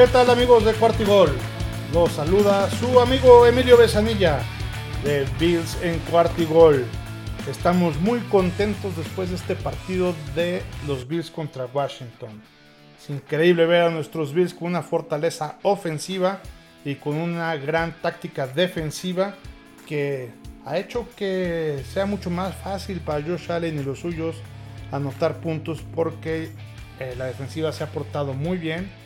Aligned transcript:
¿Qué 0.00 0.06
tal 0.06 0.30
amigos 0.30 0.64
de 0.64 0.72
Cuartigol? 0.72 1.30
Los 1.92 2.12
saluda 2.12 2.70
su 2.70 2.98
amigo 3.00 3.46
Emilio 3.46 3.76
Besanilla 3.76 4.40
de 5.04 5.26
Bills 5.38 5.76
en 5.82 5.98
Cuartigol. 6.10 6.86
Estamos 7.46 8.00
muy 8.00 8.20
contentos 8.20 8.96
después 8.96 9.28
de 9.28 9.36
este 9.36 9.56
partido 9.56 10.14
de 10.34 10.62
los 10.86 11.06
Bills 11.06 11.30
contra 11.30 11.66
Washington. 11.66 12.30
Es 12.98 13.10
increíble 13.10 13.66
ver 13.66 13.82
a 13.82 13.90
nuestros 13.90 14.32
Bills 14.32 14.54
con 14.54 14.68
una 14.68 14.80
fortaleza 14.80 15.58
ofensiva 15.64 16.40
y 16.82 16.94
con 16.94 17.16
una 17.16 17.54
gran 17.56 17.92
táctica 18.00 18.46
defensiva 18.46 19.34
que 19.86 20.30
ha 20.64 20.78
hecho 20.78 21.08
que 21.14 21.84
sea 21.92 22.06
mucho 22.06 22.30
más 22.30 22.54
fácil 22.54 23.00
para 23.00 23.22
Josh 23.22 23.52
Allen 23.52 23.78
y 23.78 23.82
los 23.82 23.98
suyos 23.98 24.36
anotar 24.92 25.42
puntos 25.42 25.82
porque 25.94 26.52
eh, 26.98 27.14
la 27.18 27.26
defensiva 27.26 27.70
se 27.70 27.84
ha 27.84 27.88
portado 27.88 28.32
muy 28.32 28.56
bien 28.56 28.99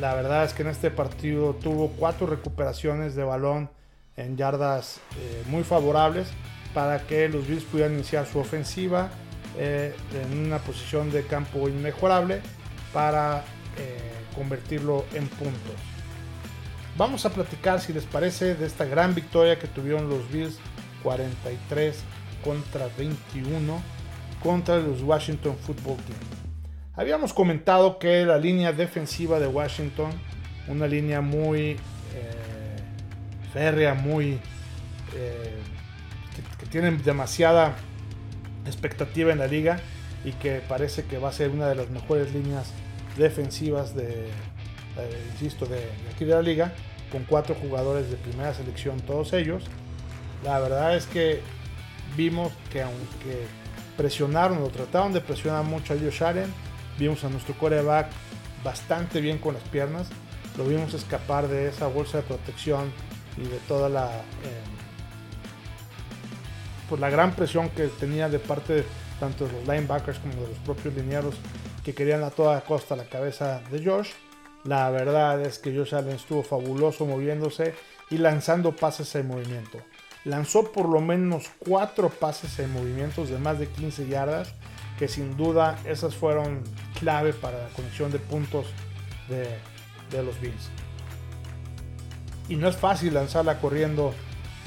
la 0.00 0.14
verdad 0.14 0.44
es 0.44 0.54
que 0.54 0.62
en 0.62 0.68
este 0.68 0.90
partido 0.90 1.54
tuvo 1.54 1.88
cuatro 1.90 2.26
recuperaciones 2.26 3.14
de 3.14 3.22
balón 3.22 3.70
en 4.16 4.36
yardas 4.36 5.00
eh, 5.18 5.42
muy 5.46 5.62
favorables 5.62 6.28
para 6.72 7.06
que 7.06 7.28
los 7.28 7.46
Bills 7.46 7.64
pudieran 7.64 7.94
iniciar 7.94 8.26
su 8.26 8.38
ofensiva 8.38 9.10
eh, 9.58 9.94
en 10.14 10.46
una 10.46 10.58
posición 10.58 11.10
de 11.12 11.24
campo 11.24 11.68
inmejorable 11.68 12.40
para 12.94 13.44
eh, 13.76 13.98
convertirlo 14.34 15.04
en 15.12 15.28
puntos. 15.28 15.76
Vamos 16.96 17.26
a 17.26 17.30
platicar, 17.30 17.80
si 17.80 17.92
les 17.92 18.04
parece, 18.04 18.54
de 18.54 18.66
esta 18.66 18.84
gran 18.84 19.14
victoria 19.14 19.58
que 19.58 19.68
tuvieron 19.68 20.08
los 20.08 20.30
Bills 20.30 20.58
43 21.02 21.96
contra 22.42 22.88
21 22.96 23.80
contra 24.42 24.78
los 24.78 25.02
Washington 25.02 25.56
Football 25.58 25.96
Team. 25.96 26.39
Habíamos 26.96 27.32
comentado 27.32 27.98
que 27.98 28.26
la 28.26 28.36
línea 28.36 28.72
defensiva 28.72 29.38
de 29.38 29.46
Washington, 29.46 30.10
una 30.66 30.88
línea 30.88 31.20
muy 31.20 31.70
eh, 31.70 31.78
férrea, 33.52 33.94
muy 33.94 34.40
eh, 35.14 35.58
que, 36.58 36.66
tiene 36.66 36.90
demasiada 36.90 37.76
expectativa 38.66 39.32
en 39.32 39.38
la 39.38 39.46
liga 39.46 39.78
y 40.24 40.32
que 40.32 40.62
parece 40.68 41.04
que 41.04 41.18
va 41.18 41.28
a 41.28 41.32
ser 41.32 41.50
una 41.50 41.68
de 41.68 41.76
las 41.76 41.90
mejores 41.90 42.34
líneas 42.34 42.72
defensivas 43.16 43.94
de, 43.94 44.26
eh, 44.98 45.26
insisto, 45.32 45.66
de, 45.66 45.88
aquí 46.12 46.24
de 46.24 46.34
la 46.34 46.42
liga, 46.42 46.72
con 47.12 47.22
cuatro 47.22 47.54
jugadores 47.54 48.10
de 48.10 48.16
primera 48.16 48.52
selección, 48.52 48.98
todos 49.00 49.32
ellos. 49.32 49.64
La 50.44 50.58
verdad 50.58 50.96
es 50.96 51.06
que 51.06 51.40
vimos 52.16 52.52
que 52.72 52.82
aunque 52.82 53.46
presionaron 53.96 54.58
o 54.58 54.68
trataron 54.68 55.12
de 55.12 55.20
presionar 55.20 55.64
mucho 55.64 55.94
a 55.94 55.96
Josh 55.96 56.24
Allen, 56.24 56.52
Vimos 57.00 57.24
a 57.24 57.30
nuestro 57.30 57.54
coreback 57.54 58.08
bastante 58.62 59.22
bien 59.22 59.38
con 59.38 59.54
las 59.54 59.62
piernas. 59.64 60.08
Lo 60.58 60.64
vimos 60.64 60.92
escapar 60.92 61.48
de 61.48 61.68
esa 61.68 61.86
bolsa 61.86 62.18
de 62.18 62.24
protección 62.24 62.92
y 63.38 63.48
de 63.48 63.56
toda 63.66 63.88
la, 63.88 64.04
eh, 64.04 64.62
pues 66.90 67.00
la 67.00 67.08
gran 67.08 67.32
presión 67.32 67.70
que 67.70 67.86
tenía 67.86 68.28
de 68.28 68.38
parte 68.38 68.74
de 68.74 68.84
tanto 69.18 69.46
de 69.46 69.52
los 69.52 69.62
linebackers 69.62 70.18
como 70.18 70.34
de 70.34 70.48
los 70.48 70.58
propios 70.58 70.92
linieros 70.94 71.36
que 71.84 71.94
querían 71.94 72.22
a 72.22 72.28
toda 72.28 72.60
costa 72.60 72.96
la 72.96 73.04
cabeza 73.04 73.62
de 73.70 73.82
Josh. 73.82 74.10
La 74.64 74.90
verdad 74.90 75.40
es 75.40 75.58
que 75.58 75.74
Josh 75.74 75.94
Allen 75.94 76.16
estuvo 76.16 76.42
fabuloso 76.42 77.06
moviéndose 77.06 77.74
y 78.10 78.18
lanzando 78.18 78.76
pases 78.76 79.14
en 79.14 79.26
movimiento. 79.26 79.78
Lanzó 80.26 80.70
por 80.70 80.86
lo 80.86 81.00
menos 81.00 81.50
cuatro 81.60 82.10
pases 82.10 82.58
en 82.58 82.70
movimientos 82.74 83.30
de 83.30 83.38
más 83.38 83.58
de 83.58 83.68
15 83.68 84.06
yardas 84.06 84.52
que 84.98 85.08
sin 85.08 85.34
duda 85.34 85.78
esas 85.86 86.14
fueron 86.14 86.62
clave 87.00 87.32
para 87.32 87.58
la 87.64 87.68
conexión 87.70 88.12
de 88.12 88.18
puntos 88.18 88.66
de, 89.28 90.22
los 90.22 90.40
Bills. 90.40 90.68
Y 92.48 92.56
no 92.56 92.68
es 92.68 92.76
fácil 92.76 93.14
lanzarla 93.14 93.58
corriendo 93.58 94.12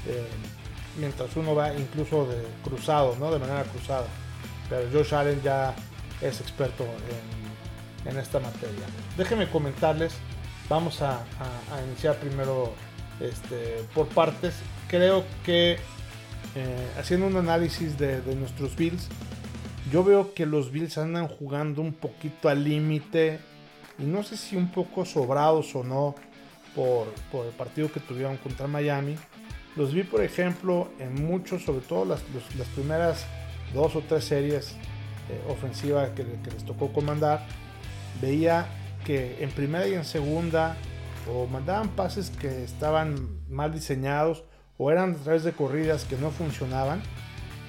eh, 0.07 0.25
mientras 0.97 1.35
uno 1.35 1.53
va 1.53 1.73
incluso 1.73 2.25
de 2.25 2.43
cruzado, 2.63 3.15
¿no? 3.19 3.31
de 3.31 3.39
manera 3.39 3.63
cruzada. 3.63 4.07
Pero 4.69 4.89
Josh 4.91 5.13
Allen 5.13 5.41
ya 5.41 5.75
es 6.21 6.41
experto 6.41 6.85
en, 8.05 8.17
esta 8.17 8.39
materia. 8.39 8.85
Déjenme 9.17 9.49
comentarles, 9.49 10.13
vamos 10.69 11.01
a, 11.01 11.23
iniciar 11.87 12.17
primero 12.17 12.73
este, 13.19 13.85
por 13.93 14.07
partes. 14.07 14.55
Creo 14.87 15.23
que 15.45 15.77
eh, 16.55 16.91
haciendo 16.97 17.27
un 17.27 17.37
análisis 17.37 17.97
de, 17.97 18.21
de 18.21 18.35
nuestros 18.35 18.75
Bills, 18.75 19.07
yo 19.91 20.03
veo 20.03 20.33
que 20.33 20.45
los 20.45 20.71
Bills 20.71 20.97
andan 20.97 21.27
jugando 21.27 21.81
un 21.81 21.93
poquito 21.93 22.49
al 22.49 22.63
límite 22.63 23.39
y 23.99 24.03
no 24.03 24.23
sé 24.23 24.37
si 24.37 24.55
un 24.55 24.71
poco 24.71 25.05
sobrados 25.05 25.75
o 25.75 25.83
no 25.83 26.15
por, 26.75 27.07
el 27.45 27.51
partido 27.51 27.91
que 27.91 27.99
tuvieron 27.99 28.37
contra 28.37 28.67
Miami. 28.67 29.15
Los 29.75 29.93
vi, 29.93 30.03
por 30.03 30.23
ejemplo, 30.23 30.89
en 30.99 31.25
muchos, 31.25 31.63
sobre 31.63 31.81
todo 31.81 32.05
las, 32.05 32.21
primeras 32.75 33.25
dos 33.73 33.95
o 33.95 34.01
tres 34.01 34.23
series 34.23 34.71
eh, 35.29 35.41
ofensivas 35.49 36.11
que, 36.11 36.23
les 36.23 36.65
tocó 36.65 36.93
comandar. 36.93 37.45
Veía 38.21 38.67
que 39.05 39.43
en 39.43 39.51
primera 39.51 39.87
y 39.87 39.93
en 39.93 40.05
segunda 40.05 40.77
o 41.31 41.47
mandaban 41.47 41.89
pases 41.89 42.29
que 42.29 42.63
estaban 42.63 43.41
mal 43.49 43.73
diseñados 43.73 44.43
o 44.77 44.91
eran 44.91 45.11
a 45.11 45.15
través 45.15 45.43
de 45.43 45.51
corridas 45.51 46.05
que 46.05 46.17
no 46.17 46.31
funcionaban 46.31 47.01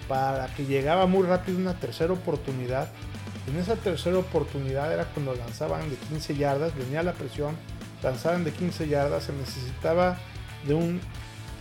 para 0.08 0.46
que 0.54 0.64
llegaba 0.64 1.06
muy 1.06 1.26
rápido 1.26 1.58
una 1.58 1.74
tercera 1.74 2.12
oportunidad. 2.12 2.88
En 3.46 3.56
esa 3.58 3.76
tercera 3.76 4.18
oportunidad 4.18 4.92
era 4.92 5.04
cuando 5.06 5.34
lanzaban 5.34 5.88
de 5.90 5.96
15 5.96 6.36
yardas, 6.36 6.74
venía 6.74 7.02
la 7.02 7.12
presión, 7.12 7.56
lanzaban 8.02 8.44
de 8.44 8.52
15 8.52 8.88
yardas, 8.88 9.24
se 9.24 9.32
necesitaba 9.32 10.16
de, 10.66 10.74
un, 10.74 11.00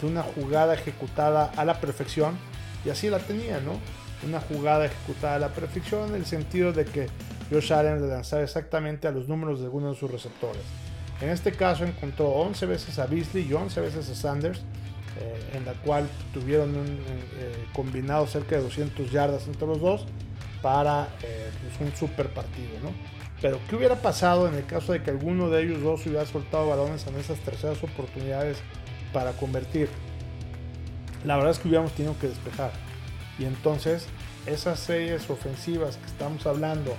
de 0.01 0.07
una 0.07 0.23
jugada 0.23 0.73
ejecutada 0.73 1.51
a 1.55 1.65
la 1.65 1.79
perfección 1.79 2.37
y 2.85 2.89
así 2.89 3.09
la 3.09 3.19
tenía, 3.19 3.59
¿no? 3.59 3.79
Una 4.27 4.39
jugada 4.39 4.85
ejecutada 4.85 5.35
a 5.35 5.39
la 5.39 5.49
perfección 5.49 6.09
en 6.09 6.15
el 6.15 6.25
sentido 6.25 6.71
de 6.71 6.85
que 6.85 7.07
Josh 7.51 7.73
Allen 7.73 8.01
le 8.01 8.07
lanzaba 8.07 8.43
exactamente 8.43 9.07
a 9.07 9.11
los 9.11 9.27
números 9.27 9.59
de 9.59 9.65
algunos 9.65 9.95
de 9.95 9.99
sus 9.99 10.11
receptores. 10.11 10.61
En 11.21 11.29
este 11.29 11.51
caso 11.51 11.85
encontró 11.85 12.27
11 12.29 12.65
veces 12.65 12.99
a 12.99 13.05
Beasley 13.05 13.47
y 13.49 13.53
11 13.53 13.81
veces 13.81 14.09
a 14.09 14.15
Sanders 14.15 14.61
eh, 15.19 15.57
en 15.57 15.65
la 15.65 15.73
cual 15.73 16.09
tuvieron 16.33 16.75
un, 16.75 16.87
eh, 16.87 17.65
combinado 17.73 18.25
cerca 18.25 18.55
de 18.55 18.63
200 18.63 19.11
yardas 19.11 19.47
entre 19.47 19.67
los 19.67 19.79
dos 19.79 20.05
para 20.61 21.09
eh, 21.21 21.51
pues, 21.61 21.89
un 21.89 21.95
super 21.95 22.29
partido, 22.29 22.79
¿no? 22.81 22.89
Pero 23.41 23.59
¿qué 23.69 23.75
hubiera 23.75 23.95
pasado 23.95 24.47
en 24.47 24.55
el 24.55 24.65
caso 24.65 24.93
de 24.93 25.03
que 25.03 25.11
alguno 25.11 25.49
de 25.49 25.63
ellos 25.63 25.81
dos 25.81 26.05
hubiera 26.05 26.25
soltado 26.25 26.69
balones 26.69 27.05
en 27.07 27.15
esas 27.17 27.37
terceras 27.39 27.83
oportunidades 27.83 28.57
para 29.11 29.33
convertir? 29.33 29.89
La 31.25 31.35
verdad 31.35 31.51
es 31.51 31.59
que 31.59 31.67
hubiéramos 31.67 31.91
tenido 31.91 32.17
que 32.17 32.27
despejar. 32.27 32.71
Y 33.37 33.45
entonces 33.45 34.07
esas 34.45 34.79
series 34.79 35.29
ofensivas 35.29 35.97
que 35.97 36.05
estamos 36.05 36.45
hablando 36.47 36.95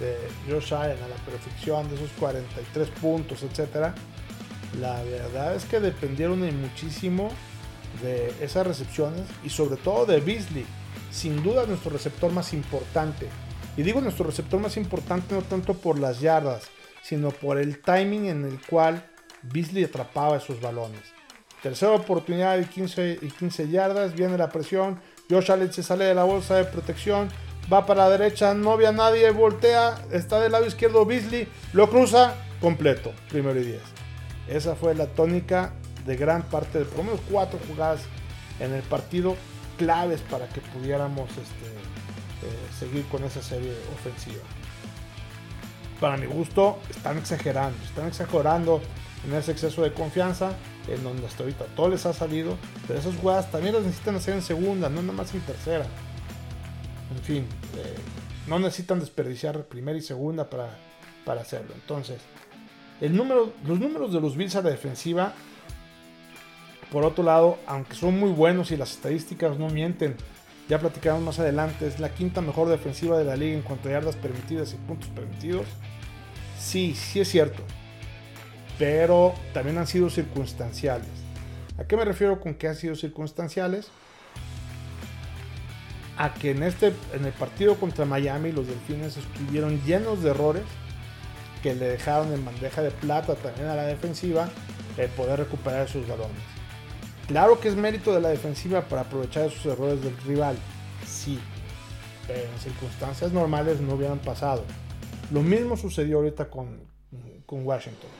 de 0.00 0.16
Josh 0.50 0.74
Allen 0.74 0.98
a 1.02 1.08
la 1.08 1.16
perfección, 1.24 1.88
de 1.88 1.94
esos 1.94 2.10
43 2.18 2.88
puntos, 3.00 3.42
etcétera, 3.42 3.94
la 4.80 5.02
verdad 5.02 5.54
es 5.54 5.64
que 5.64 5.80
dependieron 5.80 6.40
muchísimo 6.60 7.30
de 8.02 8.32
esas 8.40 8.66
recepciones 8.66 9.22
y 9.44 9.50
sobre 9.50 9.76
todo 9.76 10.06
de 10.06 10.20
Beasley. 10.20 10.66
Sin 11.10 11.42
duda 11.42 11.66
nuestro 11.66 11.90
receptor 11.90 12.30
más 12.32 12.52
importante. 12.52 13.28
Y 13.76 13.82
digo 13.82 14.00
nuestro 14.00 14.26
receptor 14.26 14.60
más 14.60 14.76
importante 14.76 15.34
no 15.34 15.42
tanto 15.42 15.74
por 15.74 15.98
las 15.98 16.20
yardas, 16.20 16.64
sino 17.02 17.30
por 17.30 17.58
el 17.58 17.80
timing 17.80 18.26
en 18.26 18.44
el 18.44 18.60
cual 18.60 19.08
Beasley 19.42 19.84
atrapaba 19.84 20.36
esos 20.36 20.60
balones. 20.60 21.00
Tercera 21.62 21.92
oportunidad 21.92 22.56
de 22.58 22.66
15, 22.66 23.18
y 23.22 23.30
15 23.30 23.68
yardas, 23.68 24.14
viene 24.14 24.36
la 24.36 24.50
presión. 24.50 25.00
Josh 25.30 25.50
Allen 25.50 25.72
se 25.72 25.82
sale 25.82 26.04
de 26.04 26.14
la 26.14 26.24
bolsa 26.24 26.56
de 26.56 26.64
protección, 26.64 27.28
va 27.72 27.86
para 27.86 28.04
la 28.04 28.10
derecha, 28.10 28.54
no 28.54 28.76
ve 28.76 28.86
a 28.86 28.92
nadie, 28.92 29.30
voltea, 29.30 30.06
está 30.12 30.38
del 30.40 30.52
lado 30.52 30.66
izquierdo 30.66 31.04
Beasley, 31.04 31.48
lo 31.72 31.90
cruza, 31.90 32.34
completo, 32.60 33.12
primero 33.28 33.60
y 33.60 33.64
10. 33.64 33.95
Esa 34.48 34.74
fue 34.76 34.94
la 34.94 35.06
tónica 35.06 35.72
de 36.06 36.16
gran 36.16 36.42
parte 36.44 36.78
de 36.78 36.84
por 36.84 36.98
lo 36.98 37.04
menos 37.04 37.20
cuatro 37.30 37.58
jugadas 37.68 38.00
en 38.60 38.72
el 38.72 38.82
partido 38.82 39.36
claves 39.76 40.20
para 40.22 40.48
que 40.48 40.60
pudiéramos 40.60 41.28
este, 41.30 41.66
eh, 42.46 42.68
seguir 42.78 43.04
con 43.06 43.24
esa 43.24 43.42
serie 43.42 43.72
ofensiva. 43.94 44.42
Para 46.00 46.16
mi 46.16 46.26
gusto, 46.26 46.78
están 46.90 47.18
exagerando, 47.18 47.82
están 47.84 48.06
exagerando 48.06 48.80
en 49.26 49.34
ese 49.34 49.52
exceso 49.52 49.82
de 49.82 49.92
confianza, 49.92 50.52
en 50.88 51.02
donde 51.02 51.26
hasta 51.26 51.42
ahorita 51.42 51.64
todo 51.74 51.88
les 51.88 52.06
ha 52.06 52.12
salido, 52.12 52.56
pero 52.86 52.98
esas 52.98 53.16
jugadas 53.16 53.50
también 53.50 53.74
las 53.74 53.82
necesitan 53.82 54.16
hacer 54.16 54.34
en 54.34 54.42
segunda, 54.42 54.88
no 54.88 55.02
nada 55.02 55.14
más 55.14 55.34
en 55.34 55.40
tercera. 55.40 55.86
En 57.14 57.22
fin, 57.22 57.46
eh, 57.76 57.94
no 58.46 58.58
necesitan 58.58 59.00
desperdiciar 59.00 59.64
primera 59.64 59.98
y 59.98 60.02
segunda 60.02 60.48
para, 60.48 60.68
para 61.24 61.40
hacerlo. 61.40 61.72
Entonces, 61.74 62.18
número, 63.00 63.52
los 63.66 63.78
números 63.78 64.12
de 64.12 64.20
los 64.20 64.36
Bills 64.36 64.56
a 64.56 64.62
la 64.62 64.70
defensiva, 64.70 65.34
por 66.90 67.04
otro 67.04 67.24
lado, 67.24 67.58
aunque 67.66 67.94
son 67.94 68.18
muy 68.18 68.30
buenos 68.30 68.70
y 68.70 68.76
las 68.76 68.92
estadísticas 68.92 69.58
no 69.58 69.68
mienten, 69.68 70.16
ya 70.68 70.78
platicamos 70.78 71.22
más 71.22 71.38
adelante, 71.38 71.86
es 71.86 72.00
la 72.00 72.10
quinta 72.10 72.40
mejor 72.40 72.68
defensiva 72.68 73.18
de 73.18 73.24
la 73.24 73.36
liga 73.36 73.56
en 73.56 73.62
cuanto 73.62 73.88
a 73.88 73.92
yardas 73.92 74.16
permitidas 74.16 74.72
y 74.72 74.76
puntos 74.76 75.08
permitidos. 75.10 75.66
Sí, 76.58 76.94
sí 76.94 77.20
es 77.20 77.28
cierto. 77.28 77.62
pero 78.78 79.32
también 79.54 79.78
han 79.78 79.86
sido 79.86 80.10
circunstanciales. 80.10 81.08
¿A 81.78 81.84
qué 81.84 81.96
me 81.96 82.04
refiero 82.04 82.40
con 82.40 82.54
que 82.54 82.68
han 82.68 82.76
sido 82.76 82.94
circunstanciales? 82.94 83.88
A 86.18 86.34
que 86.34 86.50
en, 86.50 86.62
este, 86.62 86.92
en 87.14 87.24
el 87.24 87.32
partido 87.32 87.76
contra 87.76 88.04
Miami 88.04 88.52
los 88.52 88.66
Delfines 88.66 89.16
estuvieron 89.16 89.82
llenos 89.84 90.22
de 90.22 90.30
errores 90.30 90.64
que 91.66 91.74
le 91.74 91.88
dejaron 91.88 92.32
en 92.32 92.44
bandeja 92.44 92.80
de 92.80 92.92
plata 92.92 93.34
también 93.34 93.66
a 93.66 93.74
la 93.74 93.86
defensiva 93.86 94.48
el 94.96 95.08
poder 95.10 95.40
recuperar 95.40 95.88
sus 95.88 96.06
balones. 96.06 96.36
Claro 97.26 97.58
que 97.58 97.66
es 97.66 97.74
mérito 97.74 98.14
de 98.14 98.20
la 98.20 98.28
defensiva 98.28 98.82
para 98.82 99.02
aprovechar 99.02 99.46
esos 99.46 99.66
errores 99.66 100.00
del 100.00 100.16
rival, 100.18 100.56
sí, 101.04 101.40
pero 102.28 102.38
en 102.40 102.60
circunstancias 102.60 103.32
normales 103.32 103.80
no 103.80 103.94
hubieran 103.94 104.20
pasado. 104.20 104.62
Lo 105.32 105.42
mismo 105.42 105.76
sucedió 105.76 106.18
ahorita 106.18 106.48
con, 106.48 106.78
con 107.46 107.66
Washington. 107.66 108.10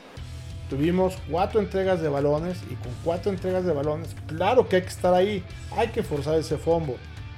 Tuvimos 0.69 1.17
cuatro 1.31 1.61
entregas 1.61 2.01
de 2.01 2.09
balones 2.09 2.57
y 2.69 2.75
con 2.75 2.91
cuatro 3.05 3.31
entregas 3.31 3.63
de 3.63 3.71
balones, 3.71 4.13
claro 4.25 4.67
que 4.67 4.75
hay 4.75 4.81
que 4.81 4.89
estar 4.89 5.13
ahí, 5.13 5.41
hay 5.71 5.87
que 5.87 6.03
forzar 6.03 6.37
ese 6.37 6.57
fombo, 6.57 6.97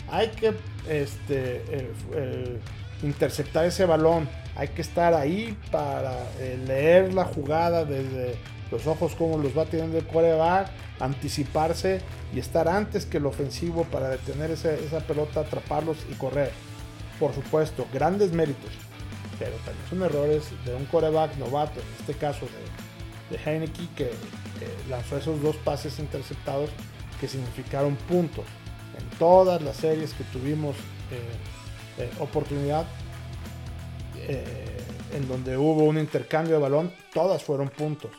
hay 0.09 0.29
que 0.29 0.55
este, 0.87 1.57
eh, 1.69 1.93
eh, 2.13 2.59
interceptar 3.03 3.65
ese 3.65 3.85
balón, 3.85 4.27
hay 4.55 4.69
que 4.69 4.81
estar 4.81 5.13
ahí 5.13 5.57
para 5.71 6.13
eh, 6.39 6.59
leer 6.65 7.13
la 7.13 7.25
jugada 7.25 7.85
desde 7.85 8.35
los 8.71 8.85
ojos 8.87 9.15
como 9.15 9.37
los 9.37 9.57
va 9.57 9.65
teniendo 9.65 9.97
el 9.97 10.05
quarterback, 10.05 10.69
anticiparse 10.99 12.01
y 12.33 12.39
estar 12.39 12.67
antes 12.67 13.05
que 13.05 13.17
el 13.17 13.25
ofensivo 13.25 13.83
para 13.85 14.09
detener 14.09 14.51
esa 14.51 14.99
pelota, 15.07 15.41
atraparlos 15.41 15.97
y 16.11 16.13
correr. 16.15 16.51
Por 17.19 17.33
supuesto, 17.33 17.87
grandes 17.91 18.31
méritos, 18.31 18.71
pero 19.39 19.55
también 19.65 19.85
son 19.89 20.03
errores 20.03 20.43
de 20.65 20.75
un 20.75 20.85
quarterback 20.85 21.35
novato, 21.37 21.79
en 21.79 21.87
este 21.99 22.13
caso 22.13 22.45
de, 23.29 23.37
de 23.37 23.43
Heineke, 23.43 23.87
que 23.95 24.11
lanzó 24.89 25.17
esos 25.17 25.41
dos 25.41 25.55
pases 25.57 25.99
interceptados 25.99 26.69
que 27.19 27.27
significaron 27.27 27.95
puntos. 27.95 28.45
En 28.97 29.17
todas 29.17 29.61
las 29.61 29.77
series 29.77 30.13
que 30.13 30.23
tuvimos 30.25 30.75
eh, 31.11 32.03
eh, 32.03 32.09
oportunidad, 32.19 32.85
eh, 34.27 34.77
en 35.13 35.27
donde 35.27 35.57
hubo 35.57 35.83
un 35.83 35.97
intercambio 35.97 36.55
de 36.55 36.61
balón, 36.61 36.93
todas 37.13 37.43
fueron 37.43 37.69
puntos. 37.69 38.11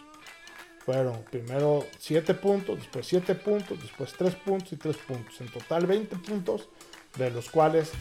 Fueron 0.85 1.23
primero 1.31 1.87
7 1.99 2.35
puntos, 2.35 2.79
después 2.79 3.07
7 3.07 3.35
puntos, 3.35 3.81
después 3.81 4.13
3 4.17 4.35
puntos 4.37 4.73
y 4.73 4.77
3 4.77 4.97
puntos. 4.97 5.41
En 5.41 5.49
total 5.49 5.87
20 5.87 6.17
puntos, 6.17 6.69
de 7.17 7.31
los 7.31 7.51
cuales 7.51 7.93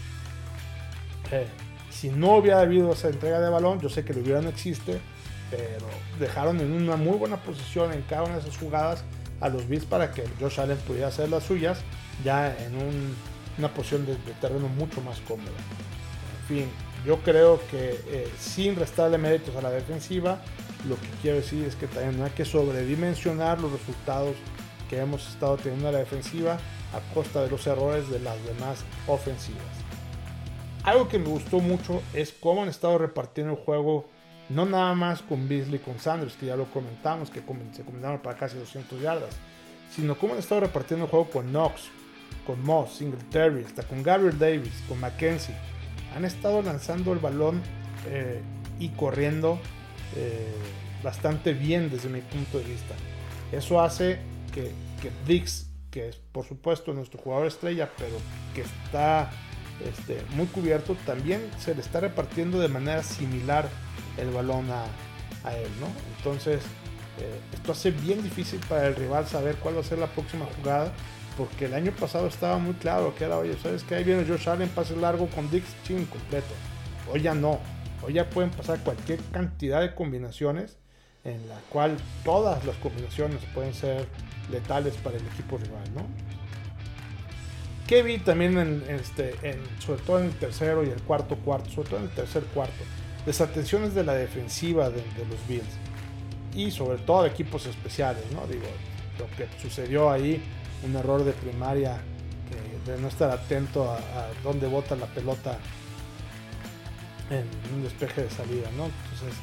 si 1.92 2.10
no 2.10 2.38
hubiera 2.38 2.62
habido 2.62 2.94
esa 2.94 3.10
entrega 3.10 3.40
de 3.40 3.50
balón, 3.50 3.80
yo 3.80 3.90
sé 3.90 4.04
que 4.04 4.14
lo 4.14 4.22
hubiera 4.22 4.42
no 4.42 4.50
existe, 4.50 5.00
pero 5.52 5.86
dejaron 6.20 6.60
en 6.60 6.72
una 6.72 6.96
muy 6.96 7.18
buena 7.18 7.38
posición 7.38 7.92
en 7.94 8.02
cada 8.04 8.24
una 8.24 8.36
de 8.36 8.42
esas 8.42 8.58
jugadas 8.58 9.04
a 9.42 9.50
los 9.50 9.68
Bills 9.68 9.86
para 9.86 10.12
que 10.12 10.24
Josh 10.40 10.60
Allen 10.60 10.78
pudiera 10.78 11.08
hacer 11.08 11.30
las 11.30 11.44
suyas 11.44 11.80
ya 12.24 12.56
en 12.66 12.74
una 13.58 13.74
posición 13.74 14.06
de, 14.06 14.16
terreno 14.40 14.68
mucho 14.68 15.02
más 15.02 15.20
cómoda. 15.22 15.50
En 16.42 16.48
fin, 16.48 16.66
yo 17.06 17.18
creo 17.20 17.60
que 17.72 18.00
eh, 18.08 18.30
sin 18.38 18.76
restarle 18.76 19.18
méritos 19.18 19.56
a 19.56 19.62
la 19.62 19.72
defensiva, 19.72 20.42
lo 20.88 20.96
que 20.96 21.08
quiero 21.22 21.38
decir 21.38 21.66
es 21.66 21.76
que 21.76 21.88
también 21.88 22.18
no 22.18 22.26
hay 22.26 22.32
que 22.32 22.46
sobredimensionar 22.46 23.60
los 23.60 23.72
resultados 23.72 24.36
que 24.90 25.00
hemos 25.00 25.28
estado 25.28 25.58
teniendo 25.58 25.88
en 25.88 25.94
la 25.94 26.00
defensiva 26.00 26.58
a 26.94 27.14
costa 27.14 27.44
de 27.44 27.50
los 27.50 27.66
errores 27.68 28.10
de 28.10 28.20
las 28.20 28.44
demás 28.46 28.84
ofensivas. 29.08 29.62
Algo 30.84 31.08
que 31.08 31.20
me 31.20 31.28
gustó 31.28 31.60
mucho 31.60 32.02
es 32.14 32.32
cómo 32.32 32.64
han 32.64 32.70
estado 32.70 32.98
repartiendo 32.98 33.54
el 33.54 33.60
juego, 33.60 34.08
no 34.50 34.66
nada 34.66 34.94
más 34.96 35.22
con 35.22 35.48
Beasley 35.48 35.76
y 35.76 35.80
con 35.80 36.00
Sanders, 36.00 36.36
que 36.36 36.48
ya 36.48 36.56
lo 36.56 36.66
comentamos, 36.66 37.30
que 37.30 37.42
se 37.74 37.84
combinaron 37.84 38.20
para 38.20 38.38
casi 38.38 38.58
200 38.58 39.00
yardas, 39.02 39.36
sino 39.92 40.18
cómo 40.18 40.34
han 40.34 40.40
estado 40.40 40.62
repartiendo 40.62 41.06
el 41.06 41.12
juego 41.12 41.30
con 41.30 41.50
Knox, 41.50 41.90
con 42.48 42.64
Moss, 42.64 42.94
Singletary, 42.94 43.66
hasta 43.66 43.84
con 43.84 44.02
Gabriel 44.02 44.40
Davis, 44.40 44.82
con 44.88 45.00
Mackenzie. 45.00 45.56
Han 46.16 46.26
estado 46.26 46.62
lanzando 46.62 47.14
el 47.14 47.20
balón 47.20 47.62
eh, 48.08 48.42
y 48.80 48.90
corriendo 48.90 49.60
eh, 50.16 50.54
bastante 51.04 51.54
bien 51.54 51.90
desde 51.90 52.10
mi 52.10 52.22
punto 52.22 52.58
de 52.58 52.66
vista. 52.66 52.96
Eso 53.52 53.82
hace 53.82 54.20
que, 54.54 54.72
que 55.02 55.12
Dix, 55.26 55.70
que 55.92 56.10
es 56.10 56.18
por 56.32 56.46
supuesto 56.46 56.94
nuestro 56.94 57.20
jugador 57.20 57.48
estrella, 57.48 57.90
pero 57.98 58.18
que 58.54 58.62
está 58.62 59.32
este, 59.86 60.22
muy 60.36 60.46
cubierto, 60.48 60.96
también 61.06 61.50
se 61.58 61.74
le 61.74 61.82
está 61.82 62.02
repartiendo 62.02 62.60
de 62.60 62.68
manera 62.68 63.02
similar 63.04 63.70
el 64.18 64.30
balón 64.32 64.70
a, 64.72 64.86
él, 65.56 65.70
¿no? 65.80 65.88
Entonces, 66.18 66.62
eh, 67.20 67.40
esto 67.54 67.72
hace 67.72 67.92
bien 67.92 68.22
difícil 68.22 68.60
para 68.68 68.88
el 68.88 68.96
rival 68.96 69.26
saber 69.26 69.56
cuál 69.56 69.78
va 69.78 69.80
a 69.80 69.84
ser 69.84 69.98
la 69.98 70.08
próxima 70.08 70.46
jugada, 70.58 70.92
porque 71.40 71.66
el 71.66 71.74
año 71.74 71.94
pasado 71.94 72.28
estaba 72.28 72.58
muy 72.58 72.74
claro 72.74 73.16
que 73.16 73.24
era, 73.24 73.38
oye, 73.38 73.56
¿sabes 73.64 73.84
que 73.84 73.96
Ahí 73.96 74.04
viene 74.04 74.26
Josh 74.28 74.50
Allen, 74.50 74.68
pase 74.68 74.94
largo 74.98 75.28
con 75.28 75.50
Dix, 75.50 75.66
ching, 75.84 76.06
completo. 76.06 76.54
Hoy 77.12 77.22
ya 77.22 77.34
no, 77.34 77.60
hoy 78.04 78.14
ya 78.14 78.30
pueden 78.30 78.52
pasar 78.52 78.80
cualquier 78.84 79.20
cantidad 79.32 79.80
de 79.80 79.96
combinaciones 79.96 80.78
en 81.24 81.48
la 81.48 81.56
cual 81.70 81.98
todas 82.26 82.66
las 82.66 82.76
combinaciones 82.76 83.40
pueden 83.54 83.74
ser 83.74 84.06
letales 84.52 84.96
para 84.98 85.16
el 85.16 85.26
equipo 85.28 85.58
rival, 85.58 85.84
¿no? 85.96 86.04
que 87.88 88.04
vi 88.04 88.20
también 88.20 88.56
en, 88.60 88.84
este, 88.88 89.34
sobre 89.80 90.02
todo 90.04 90.20
en 90.20 90.26
el 90.26 90.34
tercero 90.34 90.84
y 90.84 90.90
el 90.90 91.02
cuarto 91.02 91.38
cuarto, 91.38 91.72
sobre 91.72 91.90
todo 91.90 92.00
en 92.02 92.06
el 92.06 92.12
tercer 92.12 92.44
cuarto, 92.54 92.84
desatenciones 93.26 93.96
de 93.96 94.04
la 94.04 94.14
defensiva 94.14 94.92
de, 94.92 95.02
los 95.28 95.48
Bills 95.48 95.66
y 96.54 96.70
sobre 96.70 97.00
todo 97.00 97.24
de 97.24 97.30
equipos 97.30 97.66
especiales, 97.66 98.24
¿no? 98.32 98.46
Digo, 98.46 98.68
lo 99.18 99.26
que 99.36 99.48
sucedió 99.60 100.12
ahí, 100.12 100.40
un 100.84 100.96
error 100.96 101.24
de 101.24 101.34
primaria 101.34 102.02
de 102.86 103.00
no 103.00 103.08
estar 103.08 103.30
atento 103.30 103.92
a, 103.92 104.00
dónde 104.44 104.68
bota 104.68 104.96
la 104.96 105.06
pelota 105.08 105.58
en 107.30 107.46
un 107.76 107.84
despeje 107.84 108.24
de 108.24 108.30
salida, 108.30 108.70
¿no? 108.76 108.86
Entonces, 108.86 109.40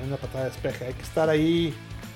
en 0.00 0.06
una 0.08 0.16
patada 0.16 0.44
de 0.44 0.50
despeje, 0.50 0.86
hay 0.86 0.94
que 0.94 1.02
estar 1.02 1.28
ahí 1.28 1.74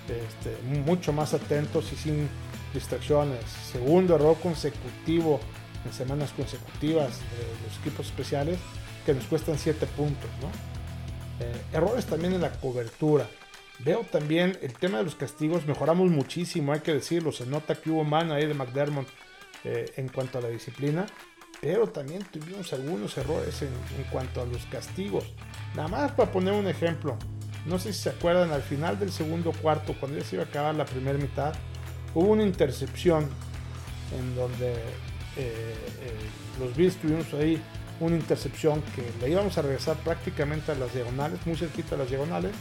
este, 0.09 0.57
mucho 0.85 1.13
más 1.13 1.35
atentos 1.35 1.93
y 1.93 1.97
sin 1.97 2.29
distracciones. 2.73 3.41
Segundo 3.73 4.15
error 4.15 4.37
consecutivo 4.41 5.41
en 5.85 5.93
semanas 5.93 6.31
consecutivas 6.37 7.19
de 7.19 7.67
los 7.67 7.79
equipos 7.81 8.07
especiales 8.07 8.59
que 9.05 9.15
nos 9.15 9.25
cuestan 9.25 9.59
7 9.59 9.87
puntos. 9.87 10.31
Eh, 11.41 11.53
errores 11.73 12.07
también 12.07 12.35
en 12.35 12.41
la 12.41 12.53
cobertura. 12.53 13.29
Veo 13.81 14.01
también 14.01 14.59
el 14.61 14.73
tema 14.73 14.99
de 14.99 15.05
los 15.05 15.15
castigos, 15.15 15.67
mejoramos 15.67 16.11
muchísimo, 16.11 16.73
hay 16.73 16.81
que 16.81 16.95
decirlo, 16.95 17.31
se 17.31 17.47
nota 17.47 17.77
que 17.77 17.91
hubo 17.91 18.03
mano 18.05 18.35
ahí 18.35 18.47
de 18.47 18.55
McDermott 18.55 19.07
eh, 19.65 19.93
en 19.97 20.09
cuanto 20.09 20.39
a 20.39 20.41
la 20.41 20.49
disciplina, 20.49 21.07
pero 21.61 21.87
también 21.87 22.25
tuvimos 22.25 22.73
algunos 22.73 23.17
errores 23.17 23.63
en, 23.63 23.69
en, 23.97 24.05
cuanto 24.11 24.41
a 24.41 24.47
los 24.47 24.65
castigos. 24.67 25.25
Nada 25.77 25.89
más 25.89 26.13
para 26.13 26.33
poner 26.33 26.55
un 26.55 26.67
ejemplo, 26.67 27.17
no 27.67 27.79
sé 27.79 27.93
si 27.93 28.01
se 28.01 28.11
acuerdan, 28.11 28.51
al 28.51 28.63
final 28.63 28.99
del 28.99 29.13
segundo 29.13 29.53
cuarto, 29.53 29.95
cuando 29.99 30.19
ya 30.19 30.25
se 30.25 30.37
iba 30.37 30.45
a 30.45 30.49
acabar 30.49 30.75
la 30.75 30.85
primera 30.85 31.19
mitad, 31.19 31.55
hubo 32.15 32.33
una 32.33 32.43
intercepción 32.43 33.29
en 34.19 34.35
donde 34.35 34.73
eh, 34.73 34.75
eh, 35.37 36.13
los 36.59 36.75
Bills 36.77 36.97
tuvimos 36.97 37.33
ahí 37.35 37.61
una 38.01 38.17
intercepción 38.17 38.83
que 38.95 39.05
le 39.21 39.31
íbamos 39.31 39.57
a 39.59 39.63
regresar 39.63 39.97
prácticamente 39.99 40.73
a 40.73 40.75
las 40.75 40.93
diagonales, 40.95 41.39
muy 41.47 41.57
cerquita 41.57 41.95
a 41.95 41.99
las 41.99 42.09
diagonales, 42.09 42.53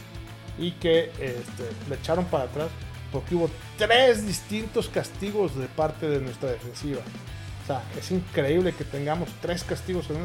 y 0.58 0.72
que 0.72 1.10
este, 1.20 1.70
le 1.88 1.94
echaron 1.96 2.24
para 2.26 2.44
atrás 2.44 2.68
porque 3.12 3.34
hubo 3.34 3.50
tres 3.76 4.26
distintos 4.26 4.88
castigos 4.88 5.56
de 5.56 5.66
parte 5.66 6.08
de 6.08 6.20
nuestra 6.20 6.50
defensiva. 6.50 7.00
O 7.62 7.66
sea, 7.66 7.82
es 7.98 8.10
increíble 8.10 8.72
que 8.72 8.84
tengamos 8.84 9.28
tres 9.40 9.64
castigos 9.64 10.08
en 10.10 10.16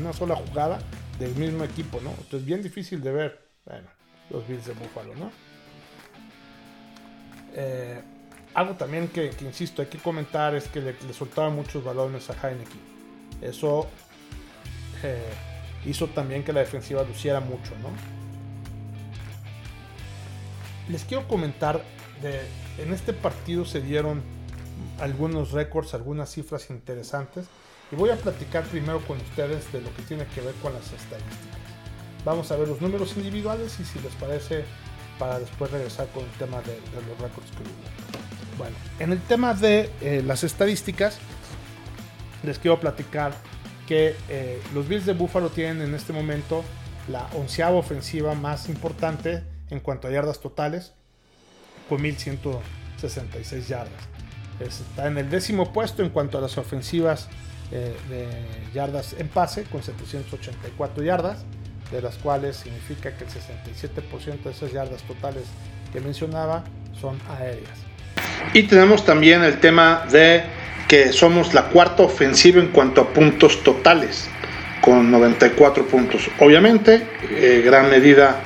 una, 0.00 0.12
sola 0.12 0.36
jugada 0.36 0.78
del 1.18 1.34
mismo 1.34 1.64
equipo, 1.64 2.00
¿no? 2.02 2.10
Entonces, 2.10 2.44
bien 2.44 2.62
difícil 2.62 3.02
de 3.02 3.12
ver. 3.12 3.50
Bueno, 3.64 3.88
los 4.30 4.46
Bills 4.46 4.66
de 4.66 4.72
Buffalo, 4.74 5.14
¿no? 5.14 5.30
Eh, 7.54 8.00
algo 8.54 8.74
también 8.74 9.08
que, 9.08 9.30
insisto, 9.40 9.82
hay 9.82 9.88
que 9.88 9.98
comentar 9.98 10.54
es 10.54 10.68
que 10.68 10.80
le, 10.80 10.94
soltaban 11.12 11.54
muchos 11.54 11.84
balones 11.84 12.28
a 12.30 12.34
Heineke. 12.34 12.78
Eso 13.40 13.88
eh, 15.02 15.32
hizo 15.86 16.06
también 16.08 16.42
que 16.42 16.52
la 16.52 16.60
defensiva 16.60 17.02
luciera 17.02 17.40
mucho, 17.40 17.72
¿no? 17.82 18.19
Les 20.90 21.04
quiero 21.04 21.28
comentar, 21.28 21.84
de, 22.20 22.40
en 22.82 22.92
este 22.92 23.12
partido 23.12 23.64
se 23.64 23.80
dieron 23.80 24.22
algunos 24.98 25.52
récords, 25.52 25.94
algunas 25.94 26.30
cifras 26.30 26.68
interesantes. 26.70 27.46
Y 27.92 27.96
voy 27.96 28.10
a 28.10 28.16
platicar 28.16 28.64
primero 28.64 29.00
con 29.06 29.18
ustedes 29.18 29.72
de 29.72 29.80
lo 29.80 29.94
que 29.94 30.02
tiene 30.02 30.26
que 30.26 30.40
ver 30.40 30.54
con 30.56 30.72
las 30.72 30.84
estadísticas. 30.86 31.60
Vamos 32.24 32.50
a 32.50 32.56
ver 32.56 32.68
los 32.68 32.80
números 32.80 33.16
individuales 33.16 33.78
y 33.78 33.84
si 33.84 34.00
les 34.00 34.14
parece 34.14 34.64
para 35.18 35.38
después 35.38 35.70
regresar 35.70 36.08
con 36.08 36.24
el 36.24 36.30
tema 36.32 36.60
de, 36.62 36.76
los 37.08 37.18
récords 37.20 37.50
que 37.52 37.62
hubo. 37.62 38.58
Bueno, 38.58 38.76
en 38.98 39.12
el 39.12 39.20
tema 39.20 39.54
de 39.54 39.90
eh, 40.00 40.22
las 40.26 40.42
estadísticas, 40.42 41.18
les 42.42 42.58
quiero 42.58 42.80
platicar 42.80 43.32
que 43.86 44.16
eh, 44.28 44.60
los 44.74 44.88
Bills 44.88 45.06
de 45.06 45.14
Buffalo 45.14 45.50
tienen 45.50 45.82
en 45.82 45.94
este 45.94 46.12
momento 46.12 46.64
la 47.08 47.26
onceava 47.34 47.76
ofensiva 47.76 48.34
más 48.34 48.68
importante 48.68 49.44
en 49.70 49.80
cuanto 49.80 50.08
a 50.08 50.10
yardas 50.10 50.40
totales. 50.40 50.92
con 51.88 52.02
1166 52.02 53.66
yardas. 53.66 53.92
Está 54.60 55.06
en 55.08 55.18
el 55.18 55.30
décimo 55.30 55.72
puesto 55.72 56.02
en 56.02 56.10
cuanto 56.10 56.38
a 56.38 56.40
las 56.40 56.58
ofensivas 56.58 57.28
eh, 57.72 57.96
de 58.08 58.28
yardas 58.74 59.14
en 59.18 59.28
pase, 59.28 59.64
con 59.64 59.82
784 59.82 61.02
yardas, 61.02 61.44
de 61.90 62.02
las 62.02 62.16
cuales 62.16 62.56
significa 62.56 63.16
que 63.16 63.24
el 63.24 63.30
67% 63.30 64.42
de 64.44 64.50
esas 64.50 64.72
yardas 64.72 65.02
totales 65.02 65.44
que 65.92 66.00
mencionaba 66.00 66.64
son 67.00 67.18
aéreas. 67.28 67.78
Y 68.52 68.64
tenemos 68.64 69.04
también 69.04 69.42
el 69.42 69.60
tema 69.60 70.04
de 70.10 70.42
que 70.88 71.12
somos 71.12 71.54
la 71.54 71.68
cuarta 71.68 72.02
ofensiva 72.02 72.60
en 72.60 72.68
cuanto 72.68 73.00
a 73.00 73.12
puntos 73.12 73.62
totales, 73.62 74.28
con 74.80 75.10
94 75.10 75.86
puntos. 75.86 76.28
Obviamente, 76.40 77.06
eh, 77.30 77.62
gran 77.64 77.88
medida 77.88 78.42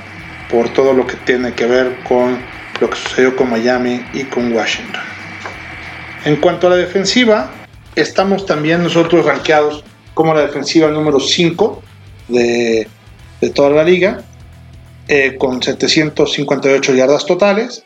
por 0.55 0.69
todo 0.69 0.93
lo 0.93 1.05
que 1.05 1.17
tiene 1.17 1.53
que 1.53 1.67
ver 1.67 1.97
con 2.07 2.39
lo 2.81 2.89
que 2.89 2.97
sucedió 2.97 3.35
con 3.35 3.51
Miami 3.51 4.01
y 4.13 4.23
con 4.23 4.53
Washington. 4.53 5.03
En 6.25 6.37
cuanto 6.37 6.69
a 6.69 6.71
la 6.71 6.77
defensiva, 6.77 7.51
estamos 7.97 8.47
también 8.47 8.81
nosotros 8.81 9.27
rankeados 9.27 9.83
como 10.15 10.33
la 10.33 10.43
defensiva 10.43 10.89
número 10.93 11.19
5 11.19 11.83
de, 12.29 12.87
toda 13.53 13.71
la 13.71 13.83
liga, 13.83 14.23
eh, 15.09 15.35
con 15.37 15.61
758 15.61 16.95
yardas 16.95 17.27
totales. 17.27 17.83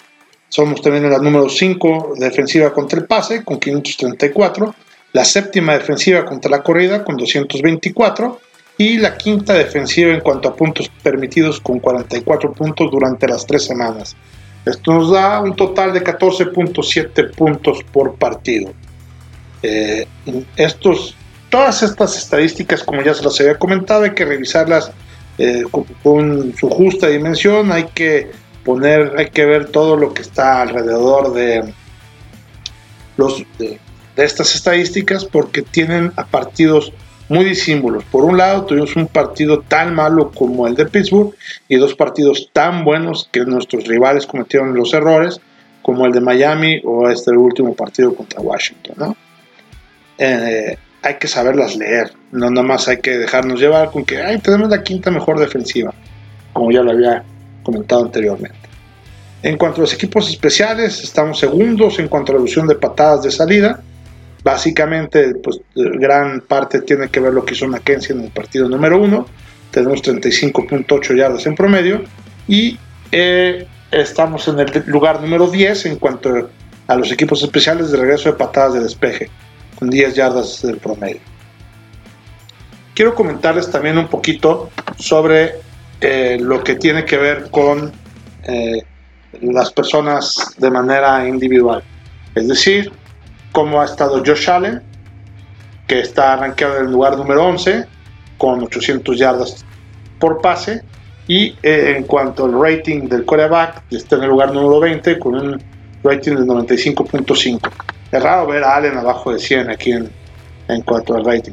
Somos 0.50 0.82
también 0.82 1.08
la 1.08 1.18
número 1.20 1.48
5 1.48 2.16
defensiva 2.16 2.75
contra 2.75 2.98
el 2.98 3.06
pase, 3.06 3.44
con 3.44 3.58
534. 3.58 4.75
La 5.14 5.25
séptima 5.25 5.72
defensiva 5.72 6.26
contra 6.26 6.50
la 6.50 6.62
corrida, 6.62 7.02
con 7.02 7.16
224. 7.16 8.40
Y 8.78 8.99
la 8.99 9.16
quinta 9.16 9.54
defensiva 9.54 10.14
en 10.14 10.20
cuanto 10.20 10.49
a 10.49 10.56
puntos 10.56 10.88
permitidos, 11.02 11.61
con 11.61 11.80
44 11.80 12.52
puntos 12.52 12.90
durante 12.90 13.26
las 13.26 13.44
tres 13.44 13.64
semanas. 13.64 14.16
Esto 14.64 14.92
nos 14.92 15.11
da 15.11 15.40
un 15.40 15.56
total 15.56 15.92
de 15.92 16.04
14.7 16.04 17.35
puntos 17.35 17.82
por 17.92 18.14
partido. 18.14 18.73
Eh, 19.62 20.06
estos, 20.56 21.16
todas 21.49 21.82
estas 21.82 22.16
estadísticas, 22.16 22.85
como 22.85 23.02
ya 23.02 23.14
se 23.14 23.25
las 23.25 23.40
había 23.40 23.58
comentado, 23.58 24.04
hay 24.04 24.14
que 24.14 24.25
revisarlas 24.25 24.92
eh, 25.38 25.64
con, 26.02 26.54
su 26.56 26.68
justa 26.68 27.08
dimensión, 27.08 27.73
hay 27.73 27.85
que 27.94 28.30
poner, 28.64 29.14
hay 29.16 29.30
que 29.30 29.44
ver 29.44 29.70
todo 29.70 29.97
lo 29.97 30.12
que 30.12 30.23
está 30.23 30.62
alrededor 30.62 31.32
de, 31.32 31.73
los, 33.16 33.44
de, 33.58 33.78
estas 34.16 34.54
estadísticas 34.54 35.25
porque 35.25 35.62
tienen 35.62 36.12
a 36.16 36.26
partidos 36.26 36.92
muy 37.28 37.44
disímbolos. 37.44 38.04
Por 38.04 38.25
un 38.25 38.37
lado, 38.37 38.64
tuvimos 38.64 38.97
un 38.97 39.06
partido 39.06 39.61
tan 39.61 39.94
malo 39.94 40.30
como 40.30 40.66
el 40.66 40.75
de 40.75 40.87
Pittsburgh 40.87 41.35
y 41.68 41.76
dos 41.76 41.94
partidos 41.94 42.50
tan 42.52 42.85
buenos 42.85 43.28
que 43.30 43.44
nuestros 43.44 43.87
rivales 43.87 44.26
cometieron 44.26 44.75
los 44.75 44.94
errores, 44.94 45.40
como 45.82 46.06
el 46.06 46.12
de 46.12 46.20
Miami 46.20 46.80
o 46.85 47.08
este 47.08 47.30
último 47.32 47.75
partido 47.75 48.14
contra 48.14 48.40
Washington. 48.40 48.94
¿no? 48.99 49.16
Eh, 50.18 50.76
hay 51.02 51.14
que 51.14 51.28
saberlas 51.28 51.76
leer, 51.76 52.12
no 52.32 52.50
nada 52.50 52.66
más 52.66 52.88
hay 52.88 53.00
que 53.00 53.16
dejarnos 53.16 53.61
llevar 53.61 53.90
con 53.90 54.04
que 54.04 54.20
Ay, 54.20 54.38
tenemos 54.38 54.68
la 54.68 54.82
quinta 54.82 55.11
mejor 55.11 55.38
defensiva, 55.38 55.94
como 56.52 56.70
ya 56.70 56.82
lo 56.82 56.90
había 56.90 57.23
comentado 57.62 58.04
anteriormente. 58.04 58.58
En 59.42 59.56
cuanto 59.56 59.78
a 59.78 59.82
los 59.82 59.94
equipos 59.94 60.28
especiales, 60.28 61.02
estamos 61.04 61.38
segundos 61.38 61.99
en 62.00 62.08
cuanto 62.08 62.32
a 62.32 62.35
la 62.35 62.37
evolución 62.38 62.66
de 62.66 62.75
patadas 62.75 63.23
de 63.23 63.30
salida. 63.30 63.80
Básicamente, 64.49 65.35
pues 65.35 65.61
gran 65.75 66.40
parte 66.40 66.81
tiene 66.81 67.11
que 67.11 67.21
ver 67.21 67.35
lo 67.35 67.45
que 67.45 67.52
hizo 67.52 67.69
Mackenzie 67.69 68.14
en 68.14 68.23
el 68.23 68.31
partido 68.31 68.67
número 68.67 68.97
uno. 68.97 69.26
Tenemos 69.71 70.02
35.8 70.02 71.14
yardas 71.14 71.45
en 71.45 71.55
promedio 71.55 72.00
y 72.47 72.78
eh, 73.12 73.67
estamos 73.90 74.49
en 74.49 74.61
el 74.61 74.85
lugar 74.87 75.21
número 75.21 75.49
10 75.50 75.85
en 75.85 75.97
cuanto 75.97 76.49
a 76.87 76.97
los 76.97 77.12
equipos 77.12 77.43
especiales 77.43 77.90
de 77.90 77.99
regreso 77.99 78.31
de 78.31 78.38
patadas 78.38 78.73
de 78.73 78.81
despeje 78.81 79.28
con 79.78 79.90
10 79.90 80.14
yardas 80.14 80.62
del 80.62 80.78
promedio. 80.78 81.21
Quiero 82.95 83.14
comentarles 83.14 83.71
también 83.71 83.99
un 83.99 84.09
poquito 84.09 84.71
sobre 84.97 85.57
eh, 86.00 86.38
lo 86.40 86.64
que 86.64 86.76
tiene 86.76 87.05
que 87.05 87.19
ver 87.19 87.50
con 87.50 87.93
eh, 88.45 88.83
las 89.43 89.71
personas 89.75 90.55
de 90.57 90.71
manera 90.71 91.28
individual. 91.28 91.83
Es 92.35 92.49
decir, 92.49 92.90
cómo 93.52 93.81
ha 93.81 93.85
estado 93.85 94.23
Josh 94.25 94.50
Allen, 94.50 94.83
que 95.87 96.00
está 96.00 96.37
rankeado 96.37 96.78
en 96.78 96.87
el 96.87 96.93
lugar 96.93 97.17
número 97.17 97.47
11 97.47 97.85
con 98.37 98.62
800 98.62 99.19
yardas 99.19 99.64
por 100.19 100.40
pase. 100.40 100.83
Y 101.26 101.57
eh, 101.62 101.95
en 101.97 102.05
cuanto 102.05 102.47
al 102.47 102.59
rating 102.59 103.09
del 103.09 103.25
quarterback, 103.25 103.83
está 103.90 104.17
en 104.17 104.23
el 104.23 104.31
lugar 104.31 104.52
número 104.52 104.81
20 104.81 105.19
con 105.19 105.35
un 105.35 105.62
rating 106.02 106.37
de 106.37 106.43
95.5. 106.43 107.71
Es 108.11 108.23
raro 108.23 108.47
ver 108.47 108.64
a 108.64 108.76
Allen 108.76 108.97
abajo 108.97 109.33
de 109.33 109.38
100 109.38 109.71
aquí 109.71 109.93
en, 109.93 110.09
en 110.69 110.83
cuanto 110.83 111.14
al 111.14 111.25
rating. 111.25 111.52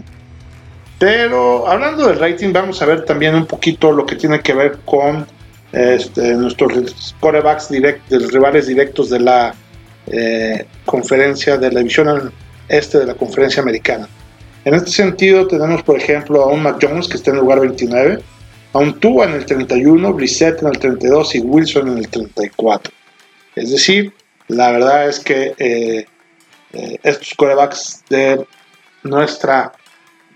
Pero 0.97 1.67
hablando 1.67 2.07
del 2.07 2.19
rating, 2.19 2.53
vamos 2.53 2.81
a 2.81 2.85
ver 2.85 3.03
también 3.03 3.35
un 3.35 3.45
poquito 3.45 3.91
lo 3.91 4.05
que 4.05 4.15
tiene 4.15 4.39
que 4.39 4.53
ver 4.53 4.79
con 4.85 5.27
este, 5.73 6.35
nuestros 6.35 7.15
corebacks 7.19 7.69
directos, 7.69 8.31
rivales 8.31 8.67
directos 8.67 9.09
de 9.09 9.19
la 9.19 9.53
eh, 10.07 10.65
conferencia, 10.85 11.57
de 11.57 11.71
la 11.71 11.79
división 11.79 12.31
este 12.67 12.99
de 12.99 13.05
la 13.05 13.13
conferencia 13.13 13.61
americana. 13.61 14.07
En 14.65 14.73
este 14.73 14.91
sentido, 14.91 15.47
tenemos 15.47 15.83
por 15.83 15.97
ejemplo 15.97 16.43
a 16.43 16.47
un 16.47 16.63
Mac 16.63 16.77
Jones 16.81 17.07
que 17.07 17.17
está 17.17 17.31
en 17.31 17.37
el 17.37 17.41
lugar 17.43 17.59
29, 17.59 18.19
a 18.73 18.77
un 18.79 18.99
Tua 18.99 19.25
en 19.25 19.33
el 19.33 19.45
31, 19.45 20.13
Brissett 20.13 20.61
en 20.61 20.69
el 20.69 20.79
32 20.79 21.35
y 21.35 21.39
Wilson 21.39 21.87
en 21.89 21.97
el 21.99 22.09
34. 22.09 22.91
Es 23.55 23.71
decir, 23.71 24.13
la 24.47 24.71
verdad 24.71 25.07
es 25.07 25.19
que 25.19 25.53
eh, 25.57 26.05
eh, 26.73 26.99
estos 27.03 27.33
corebacks 27.35 28.03
de 28.09 28.45
nuestra 29.03 29.71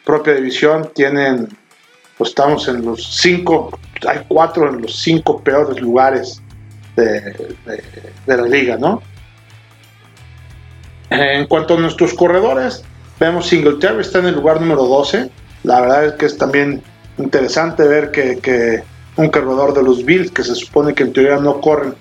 propia 0.06 0.36
división 0.36 0.90
tienen, 0.96 1.50
pues 2.18 2.30
estamos 2.30 2.68
en 2.68 2.86
los 2.86 3.20
cinco, 3.22 3.78
hay 4.08 4.20
cuatro 4.28 4.70
en 4.70 4.82
los 4.82 5.02
cinco 5.02 5.44
peores 5.44 5.82
lugares 5.82 6.42
de, 6.96 7.56
la 8.26 8.42
liga, 8.44 8.78
¿no? 8.78 9.02
En 11.10 11.48
cuanto 11.48 11.76
a 11.76 11.80
nuestros 11.80 12.14
corredores, 12.14 12.84
vemos 13.20 13.48
Singletary 13.48 14.02
está 14.02 14.20
en 14.20 14.28
el 14.28 14.36
lugar 14.36 14.62
número 14.62 14.84
12. 14.84 15.30
La 15.64 15.82
verdad 15.82 16.06
es 16.06 16.14
que 16.14 16.26
es 16.28 16.38
también 16.38 16.82
interesante 17.18 17.84
ver 17.84 18.12
que, 18.12 18.84
un 19.18 19.30
corredor 19.30 19.74
de 19.74 19.84
los 19.84 20.06
Bills, 20.06 20.32
que 20.32 20.44
se 20.44 20.56
supone 20.56 20.94
que 20.94 21.04
en 21.04 21.14
teoría 21.14 21.38
no 21.38 21.60
corren, 21.60 21.96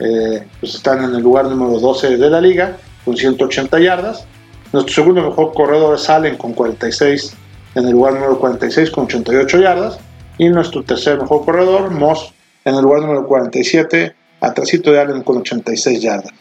eh, 0.00 0.46
pues 0.60 0.74
están 0.74 1.02
en 1.02 1.14
el 1.14 1.22
lugar 1.22 1.46
número 1.46 1.78
12 1.78 2.18
de 2.18 2.30
la 2.30 2.40
liga 2.40 2.76
con 3.04 3.16
180 3.16 3.80
yardas. 3.80 4.26
Nuestro 4.72 4.94
segundo 4.94 5.22
mejor 5.22 5.54
corredor 5.54 5.94
es 5.94 6.10
Allen 6.10 6.36
con 6.36 6.52
46 6.52 7.34
en 7.74 7.86
el 7.86 7.92
lugar 7.92 8.14
número 8.14 8.38
46 8.38 8.90
con 8.90 9.04
88 9.04 9.60
yardas. 9.60 9.98
Y 10.36 10.48
nuestro 10.50 10.82
tercer 10.82 11.18
mejor 11.18 11.44
corredor, 11.44 11.90
Moss, 11.90 12.32
en 12.64 12.74
el 12.74 12.82
lugar 12.82 13.00
número 13.00 13.26
47, 13.26 14.14
atrásito 14.40 14.92
de 14.92 15.00
Allen 15.00 15.22
con 15.22 15.38
86 15.38 16.02
yardas. 16.02 16.32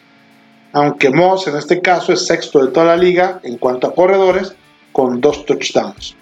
Aunque 0.74 1.10
Moss 1.10 1.48
en 1.48 1.56
este 1.56 1.82
caso 1.82 2.14
es 2.14 2.26
sexto 2.26 2.66
de 2.66 2.72
toda 2.72 2.88
la 2.88 2.98
liga 2.98 3.40
en 3.44 3.58
cuanto 3.58 3.88
a 3.88 3.96
corredores, 3.96 4.54
con 4.92 5.22
dos 5.22 5.46
touchdowns. 5.46 6.16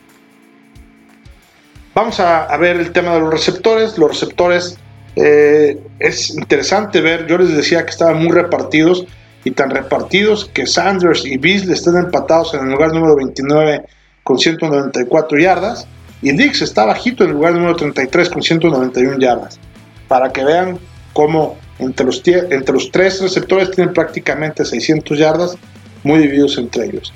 Vamos 1.94 2.20
a, 2.20 2.56
ver 2.58 2.76
el 2.76 2.92
tema 2.92 3.14
de 3.14 3.22
los 3.22 3.32
receptores. 3.32 3.98
Los 3.98 4.10
receptores 4.12 4.78
eh, 5.16 5.82
es 6.00 6.30
interesante 6.32 7.00
ver, 7.00 7.26
yo 7.26 7.38
les 7.38 7.56
decía 7.56 7.86
que 7.86 7.92
estaban 7.92 8.22
muy 8.22 8.34
repartidos 8.34 9.06
y 9.46 9.52
tan 9.52 9.70
repartidos 9.70 10.50
que 10.54 10.68
Sanders 10.68 11.26
y 11.26 11.38
Beasley 11.38 11.74
están 11.74 11.96
empatados 11.96 12.54
en 12.54 12.66
el 12.66 12.72
lugar 12.72 12.92
número 12.92 13.16
29 13.16 13.86
con 14.24 14.38
194 14.38 15.40
yardas 15.40 15.88
y 16.22 16.32
Dix 16.32 16.62
está 16.62 16.86
bajito 16.86 17.24
en 17.24 17.30
el 17.30 17.36
lugar 17.36 17.54
número 17.54 17.76
33 17.76 18.30
con 18.30 18.42
191 18.42 19.20
yardas. 19.20 19.60
Para 20.08 20.34
que 20.34 20.44
vean 20.44 20.80
cómo 21.14 21.56
entre 21.80 22.06
los, 22.06 22.92
tres 22.92 23.22
receptores 23.22 23.72
tienen 23.72 23.94
prácticamente 23.94 24.64
600 24.64 25.18
yardas 25.18 25.58
muy 26.04 26.20
divididos 26.20 26.58
entre 26.58 26.86
ellos. 26.86 27.14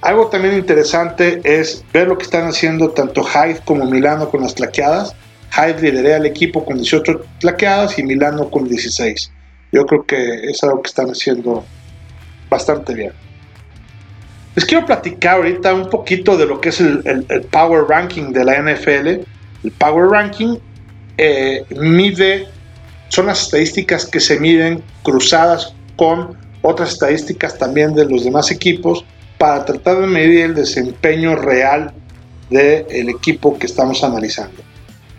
Algo 0.00 0.28
también 0.28 0.54
interesante 0.54 1.40
es 1.42 1.84
ver 1.92 2.08
lo 2.08 2.18
que 2.18 2.24
están 2.24 2.46
haciendo 2.46 2.90
tanto 2.90 3.24
Hyde 3.24 3.60
como 3.64 3.84
Milano 3.86 4.28
con 4.30 4.42
las 4.42 4.54
tlaqueadas. 4.54 5.14
Hyde 5.50 5.80
lidera 5.80 6.16
al 6.16 6.26
equipo 6.26 6.64
con 6.64 6.76
18 6.76 7.24
tlaqueadas 7.40 7.98
y 7.98 8.02
Milano 8.02 8.50
con 8.50 8.68
16. 8.68 9.32
Yo 9.72 9.86
creo 9.86 10.04
que 10.04 10.50
es 10.50 10.62
algo 10.62 10.82
que 10.82 10.88
están 10.88 11.08
haciendo 11.08 11.64
bastante 12.48 12.94
bien. 12.94 13.12
Les 14.54 14.64
quiero 14.64 14.86
platicar 14.86 15.36
ahorita 15.36 15.72
un 15.72 15.88
poquito 15.88 16.36
de 16.36 16.46
lo 16.46 16.60
que 16.60 16.70
es 16.70 16.80
el, 16.80 17.24
Power 17.50 17.84
Ranking 17.88 18.32
de 18.32 18.44
la 18.44 18.60
NFL. 18.60 19.06
El 19.64 19.72
Power 19.78 20.08
Ranking 20.10 20.56
eh, 21.16 21.64
mide, 21.70 22.48
son 23.08 23.26
las 23.26 23.42
estadísticas 23.42 24.06
que 24.06 24.20
se 24.20 24.38
miden 24.38 24.82
cruzadas 25.02 25.74
con 25.96 26.36
otras 26.62 26.92
estadísticas 26.92 27.56
también 27.58 27.94
de 27.94 28.04
los 28.04 28.24
demás 28.24 28.50
equipos 28.50 29.04
para 29.38 29.64
tratar 29.64 30.00
de 30.00 30.06
medir 30.06 30.40
el 30.40 30.54
desempeño 30.54 31.36
real 31.36 31.92
del 32.50 33.08
equipo 33.08 33.58
que 33.58 33.66
estamos 33.66 34.02
analizando. 34.02 34.62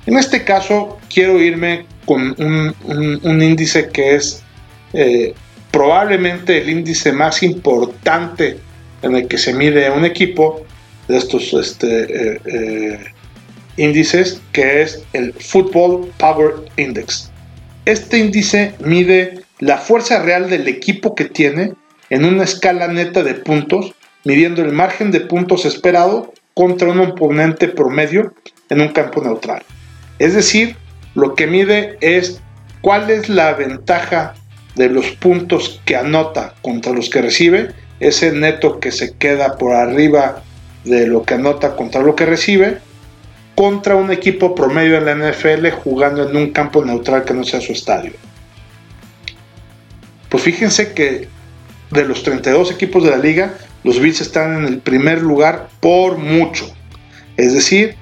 En 0.05 0.17
este 0.17 0.43
caso, 0.43 0.97
quiero 1.13 1.39
irme 1.39 1.85
con 2.05 2.35
un, 2.39 3.41
índice 3.41 3.89
que 3.89 4.15
es 4.15 4.41
eh, 4.93 5.33
probablemente 5.71 6.57
el 6.57 6.69
índice 6.69 7.11
más 7.11 7.43
importante 7.43 8.57
en 9.01 9.15
el 9.15 9.27
que 9.27 9.37
se 9.37 9.53
mide 9.53 9.89
un 9.91 10.05
equipo 10.05 10.65
de 11.07 11.17
estos 11.17 11.53
este, 11.53 12.33
eh, 12.33 12.41
eh, 12.45 12.99
índices, 13.77 14.41
que 14.51 14.81
es 14.81 15.03
el 15.13 15.33
Football 15.33 16.11
Power 16.17 16.55
Index. 16.77 17.28
Este 17.85 18.17
índice 18.17 18.73
mide 18.83 19.41
la 19.59 19.77
fuerza 19.77 20.21
real 20.21 20.49
del 20.49 20.67
equipo 20.67 21.15
que 21.15 21.25
tiene 21.25 21.73
en 22.09 22.25
una 22.25 22.43
escala 22.43 22.87
neta 22.87 23.23
de 23.23 23.35
puntos, 23.35 23.93
midiendo 24.23 24.61
el 24.61 24.71
margen 24.71 25.11
de 25.11 25.21
puntos 25.21 25.65
esperado 25.65 26.33
contra 26.53 26.89
un 26.89 26.99
oponente 26.99 27.67
promedio 27.67 28.33
en 28.69 28.81
un 28.81 28.89
campo 28.89 29.21
neutral. 29.21 29.63
Es 30.19 30.33
decir, 30.33 30.75
lo 31.15 31.35
que 31.35 31.47
mide 31.47 31.97
es 32.01 32.41
cuál 32.81 33.09
es 33.09 33.29
la 33.29 33.53
ventaja 33.53 34.35
de 34.75 34.89
los 34.89 35.11
puntos 35.11 35.81
que 35.85 35.95
anota 35.95 36.55
contra 36.61 36.93
los 36.93 37.09
que 37.09 37.21
recibe, 37.21 37.69
ese 37.99 38.31
neto 38.31 38.79
que 38.79 38.91
se 38.91 39.15
queda 39.15 39.57
por 39.57 39.73
arriba 39.73 40.43
de 40.85 41.07
lo 41.07 41.23
que 41.23 41.33
anota 41.33 41.75
contra 41.75 42.01
lo 42.01 42.15
que 42.15 42.25
recibe, 42.25 42.79
contra 43.59 43.97
un 43.97 44.09
equipo 44.09 44.55
promedio 44.55 44.97
en 44.97 45.03
la 45.03 45.15
NFL 45.15 45.69
jugando 45.83 46.29
en 46.29 46.37
un 46.37 46.51
campo 46.51 46.81
neutral 46.85 47.25
que 47.25 47.33
no 47.33 47.43
sea 47.43 47.59
su 47.59 47.73
estadio. 47.73 48.13
Pues 50.29 50.43
fíjense 50.43 50.93
que 50.93 51.27
de 51.91 52.05
los 52.05 52.23
32 52.23 52.71
equipos 52.71 53.03
de 53.03 53.09
la 53.09 53.17
liga, 53.17 53.55
los 53.83 53.99
Bills 53.99 54.21
están 54.21 54.59
en 54.59 54.65
el 54.65 54.77
primer 54.77 55.21
lugar 55.21 55.67
por 55.81 56.17
mucho. 56.17 56.73
Es 57.35 57.51
decir, 57.51 57.95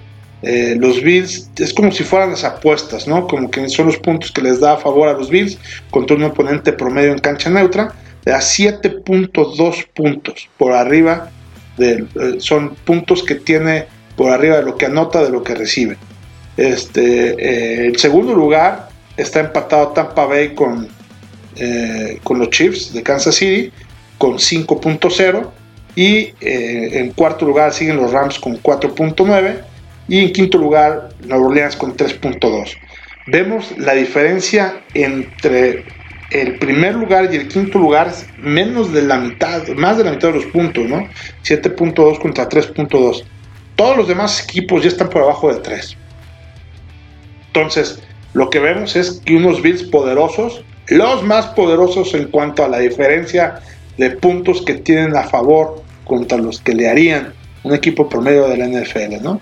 eh, 0.43 0.75
los 0.79 1.01
Bills 1.01 1.49
es 1.57 1.73
como 1.73 1.91
si 1.91 2.03
fueran 2.03 2.29
las 2.29 2.43
apuestas, 2.43 3.07
¿no? 3.07 3.25
Como 3.25 3.49
que 3.49 3.67
son 3.67 3.87
los 3.87 3.97
puntos 3.97 4.31
que 4.31 4.43
les 4.43 4.59
da 4.59 4.73
a 4.73 4.77
favor 4.77 5.09
a 5.09 5.13
los 5.13 5.31
Bills 5.31 5.57
contra 5.89 6.15
un 6.17 6.23
oponente 6.23 6.71
promedio 6.71 7.13
en 7.13 7.17
cancha 7.17 7.49
neutra. 7.49 7.95
Le 8.25 8.31
da 8.31 8.41
7.2 8.41 9.87
puntos 9.95 10.49
por 10.55 10.73
arriba, 10.73 11.31
de, 11.77 12.05
eh, 12.13 12.35
son 12.37 12.75
puntos 12.85 13.23
que 13.23 13.33
tiene 13.33 13.96
por 14.17 14.31
arriba 14.31 14.57
de 14.57 14.63
lo 14.63 14.75
que 14.75 14.87
anota, 14.87 15.23
de 15.23 15.29
lo 15.29 15.43
que 15.43 15.55
recibe. 15.55 15.97
Este, 16.57 17.35
eh, 17.37 17.87
el 17.87 17.97
segundo 17.97 18.33
lugar 18.33 18.89
está 19.15 19.39
empatado 19.39 19.89
Tampa 19.89 20.25
Bay 20.25 20.53
con, 20.53 20.89
con 22.23 22.39
los 22.39 22.49
Chiefs 22.49 22.93
de 22.93 23.01
Kansas 23.01 23.35
City 23.35 23.71
con 24.17 24.33
5.0 24.33 25.49
y 25.95 26.33
en 26.41 27.11
cuarto 27.13 27.45
lugar 27.45 27.73
siguen 27.73 27.97
los 27.97 28.11
Rams 28.11 28.37
con 28.37 28.61
4.9 28.61 29.61
y 30.07 30.19
en 30.19 30.31
quinto 30.31 30.57
lugar, 30.57 31.09
Nueva 31.25 31.45
Orleans 31.45 31.75
con 31.75 31.95
3.2. 31.95 32.77
Vemos 33.27 33.77
la 33.77 33.93
diferencia 33.93 34.81
entre 34.93 35.83
el 36.31 36.57
primer 36.59 36.95
lugar 36.95 37.33
y 37.33 37.37
el 37.37 37.47
quinto 37.47 37.79
lugar, 37.79 38.13
menos 38.37 38.93
de 38.93 39.01
la 39.01 39.17
mitad, 39.17 39.67
más 39.69 39.97
de 39.97 40.05
la 40.05 40.11
mitad 40.11 40.29
de 40.29 40.35
los 40.35 40.45
puntos, 40.45 40.85
¿no? 40.85 41.07
7.2 41.43 42.19
contra 42.19 42.47
3.2. 42.47 43.23
Todos 43.77 43.95
los 43.95 44.07
demás 44.09 44.43
equipos 44.43 44.83
ya 44.83 44.89
están 44.89 45.09
por 45.09 45.21
abajo 45.21 45.53
de 45.53 45.61
3. 45.61 45.95
Entonces, 47.47 47.99
lo 48.33 48.49
que 48.49 48.59
vemos 48.59 48.95
es 48.95 49.21
que 49.23 49.35
unos 49.35 49.61
Bills 49.61 49.83
poderosos, 49.83 50.61
los 50.87 51.23
más 51.23 51.45
poderosos 51.47 52.13
en 52.13 52.27
cuanto 52.27 52.65
a 52.65 52.67
la 52.67 52.79
diferencia 52.79 53.61
de 53.97 54.11
puntos 54.11 54.61
que 54.63 54.73
tienen 54.75 55.15
a 55.15 55.23
favor 55.23 55.81
contra 56.03 56.37
los 56.37 56.59
que 56.59 56.73
le 56.73 56.89
harían 56.89 57.33
un 57.63 57.73
equipo 57.73 58.09
promedio 58.09 58.47
de 58.47 58.57
la 58.57 58.67
NFL, 58.67 59.21
¿no? 59.21 59.39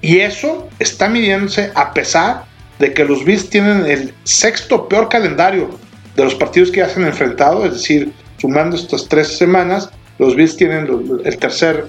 Y 0.00 0.18
eso 0.18 0.68
está 0.78 1.08
midiéndose 1.08 1.72
a 1.74 1.92
pesar 1.92 2.44
de 2.78 2.92
que 2.92 3.04
los 3.04 3.24
Bills 3.24 3.50
tienen 3.50 3.86
el 3.86 4.14
sexto 4.24 4.88
peor 4.88 5.08
calendario 5.08 5.70
de 6.14 6.24
los 6.24 6.34
partidos 6.34 6.70
que 6.70 6.78
ya 6.78 6.88
se 6.88 7.00
han 7.00 7.06
enfrentado, 7.06 7.64
es 7.64 7.72
decir, 7.72 8.12
sumando 8.38 8.76
estas 8.76 9.08
tres 9.08 9.36
semanas, 9.36 9.90
los 10.18 10.34
Bills 10.34 10.56
tienen 10.56 10.88
el 11.24 11.38
tercer, 11.38 11.86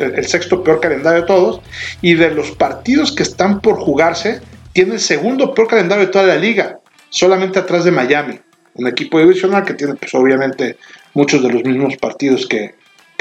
el 0.00 0.26
sexto 0.26 0.62
peor 0.62 0.80
calendario 0.80 1.22
de 1.22 1.26
todos, 1.26 1.60
y 2.00 2.14
de 2.14 2.30
los 2.30 2.50
partidos 2.52 3.12
que 3.12 3.22
están 3.22 3.60
por 3.60 3.76
jugarse, 3.76 4.40
tiene 4.72 4.94
el 4.94 5.00
segundo 5.00 5.54
peor 5.54 5.68
calendario 5.68 6.06
de 6.06 6.12
toda 6.12 6.26
la 6.26 6.36
liga, 6.36 6.78
solamente 7.10 7.58
atrás 7.58 7.84
de 7.84 7.90
Miami, 7.90 8.38
un 8.74 8.86
equipo 8.86 9.18
divisional 9.18 9.64
que 9.64 9.74
tiene, 9.74 9.94
pues 9.94 10.14
obviamente, 10.14 10.76
muchos 11.14 11.42
de 11.42 11.50
los 11.50 11.64
mismos 11.64 11.96
partidos 11.96 12.46
que, 12.46 12.74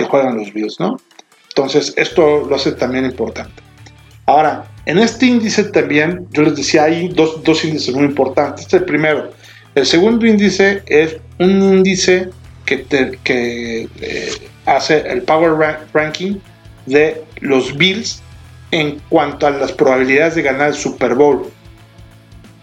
juegan 0.09 0.37
los 0.37 0.53
Bills, 0.53 0.77
¿no? 0.79 0.99
Entonces, 1.47 1.93
esto 1.95 2.45
lo 2.45 2.55
hace 2.55 2.73
también 2.73 3.05
importante. 3.05 3.63
Ahora, 4.25 4.65
en 4.85 4.97
este 4.99 5.25
índice 5.27 5.63
también, 5.63 6.27
yo 6.31 6.43
les 6.43 6.55
decía, 6.55 6.83
hay 6.83 7.07
dos, 7.07 7.63
índices 7.63 7.95
muy 7.95 8.05
importantes. 8.05 8.65
Este 8.65 8.75
es 8.75 8.81
el 8.81 8.85
primero. 8.85 9.31
El 9.73 9.85
segundo 9.85 10.25
índice 10.25 10.83
es 10.87 11.17
un 11.39 11.61
índice 11.61 12.29
que, 12.65 13.87
eh, 14.01 14.49
hace 14.65 15.07
el 15.07 15.21
Power 15.21 15.77
Ranking 15.93 16.37
de 16.85 17.23
los 17.41 17.77
Bills 17.77 18.21
en 18.71 18.99
cuanto 19.09 19.47
a 19.47 19.51
las 19.51 19.71
probabilidades 19.71 20.35
de 20.35 20.41
ganar 20.41 20.69
el 20.69 20.73
Super 20.73 21.15
Bowl. 21.15 21.49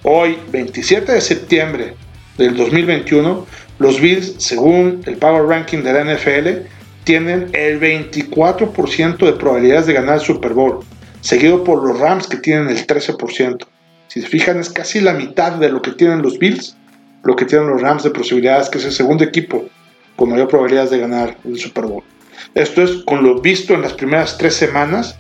Hoy, 0.03 0.37
27 0.51 1.13
de 1.13 1.21
septiembre 1.21 1.95
del 2.37 2.57
2021, 2.57 3.47
los 3.79 4.01
Bills, 4.01 4.35
según 4.39 5.03
el 5.07 5.17
Power 5.17 5.45
Ranking 5.47 5.79
de 5.79 5.93
la 5.93 6.05
NFL, 6.05 6.67
tienen 7.05 7.49
el 7.53 7.81
24% 7.81 9.27
de 9.27 9.33
probabilidades 9.33 9.87
de 9.87 9.93
ganar 9.93 10.17
el 10.17 10.21
Super 10.21 10.53
Bowl 10.53 10.85
seguido 11.21 11.63
por 11.65 11.83
los 11.87 11.99
Rams 11.99 12.27
que 12.27 12.37
tienen 12.37 12.69
el 12.69 12.87
13%. 12.87 13.67
Si 14.09 14.21
se 14.21 14.27
fijan, 14.27 14.59
es 14.61 14.69
casi 14.69 15.01
la 15.01 15.15
mitad 15.15 15.53
de 15.53 15.71
lo 15.71 15.81
que 15.81 15.93
tienen 15.93 16.21
los 16.21 16.39
Bills, 16.39 16.77
lo 17.25 17.35
que 17.37 17.45
tienen 17.45 17.69
los 17.69 17.81
Rams 17.81 18.03
de 18.03 18.11
posibilidades, 18.11 18.69
que 18.69 18.79
es 18.79 18.85
el 18.85 18.93
segundo 18.93 19.25
equipo 19.25 19.65
con 20.17 20.31
mayor 20.31 20.49
probabilidades 20.49 20.91
de 20.91 20.99
ganar 20.99 21.37
el 21.45 21.59
Super 21.59 21.87
Bowl. 21.87 22.05
Esto 22.55 22.83
es 22.83 23.03
con 23.05 23.23
lo 23.23 23.41
visto 23.41 23.75
en 23.75 23.83
las 23.83 23.93
primeras 23.95 24.37
tres 24.39 24.55
semanas, 24.55 25.17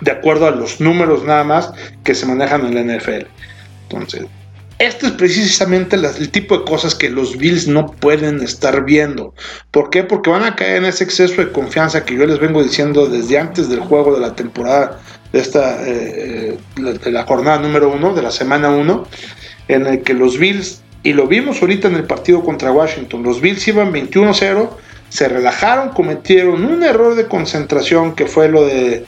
de 0.00 0.10
acuerdo 0.10 0.46
a 0.46 0.50
los 0.50 0.80
números 0.80 1.24
nada 1.24 1.44
más 1.44 1.72
que 2.04 2.14
se 2.14 2.26
manejan 2.26 2.66
en 2.66 2.74
la 2.74 2.96
NFL. 2.96 3.26
Entonces, 3.84 4.26
este 4.78 5.06
es 5.06 5.12
precisamente 5.12 5.96
el 5.96 6.30
tipo 6.30 6.58
de 6.58 6.64
cosas 6.64 6.94
que 6.94 7.08
los 7.08 7.38
Bills 7.38 7.66
no 7.66 7.86
pueden 7.92 8.42
estar 8.42 8.84
viendo. 8.84 9.32
¿Por 9.70 9.88
qué? 9.88 10.04
Porque 10.04 10.28
van 10.28 10.44
a 10.44 10.54
caer 10.54 10.76
en 10.76 10.84
ese 10.84 11.04
exceso 11.04 11.40
de 11.40 11.50
confianza 11.50 12.04
que 12.04 12.14
yo 12.14 12.26
les 12.26 12.38
vengo 12.38 12.62
diciendo 12.62 13.06
desde 13.06 13.38
antes 13.38 13.70
del 13.70 13.80
juego 13.80 14.14
de 14.14 14.20
la 14.20 14.34
temporada, 14.34 15.00
de 15.32 15.40
esta, 15.40 15.78
eh, 15.86 16.58
de 16.76 17.10
la 17.10 17.24
jornada 17.24 17.58
número 17.58 17.90
uno, 17.90 18.12
de 18.12 18.20
la 18.20 18.30
semana 18.30 18.68
uno, 18.68 19.06
en 19.68 19.86
el 19.86 20.02
que 20.02 20.12
los 20.12 20.38
Bills, 20.38 20.82
y 21.06 21.12
lo 21.12 21.28
vimos 21.28 21.62
ahorita 21.62 21.86
en 21.86 21.94
el 21.94 22.02
partido 22.02 22.42
contra 22.42 22.72
Washington, 22.72 23.22
los 23.22 23.40
Bills 23.40 23.68
iban 23.68 23.92
21-0, 23.92 24.70
se 25.08 25.28
relajaron, 25.28 25.90
cometieron 25.90 26.64
un 26.64 26.82
error 26.82 27.14
de 27.14 27.28
concentración 27.28 28.16
que 28.16 28.26
fue 28.26 28.48
lo 28.48 28.66
de 28.66 29.04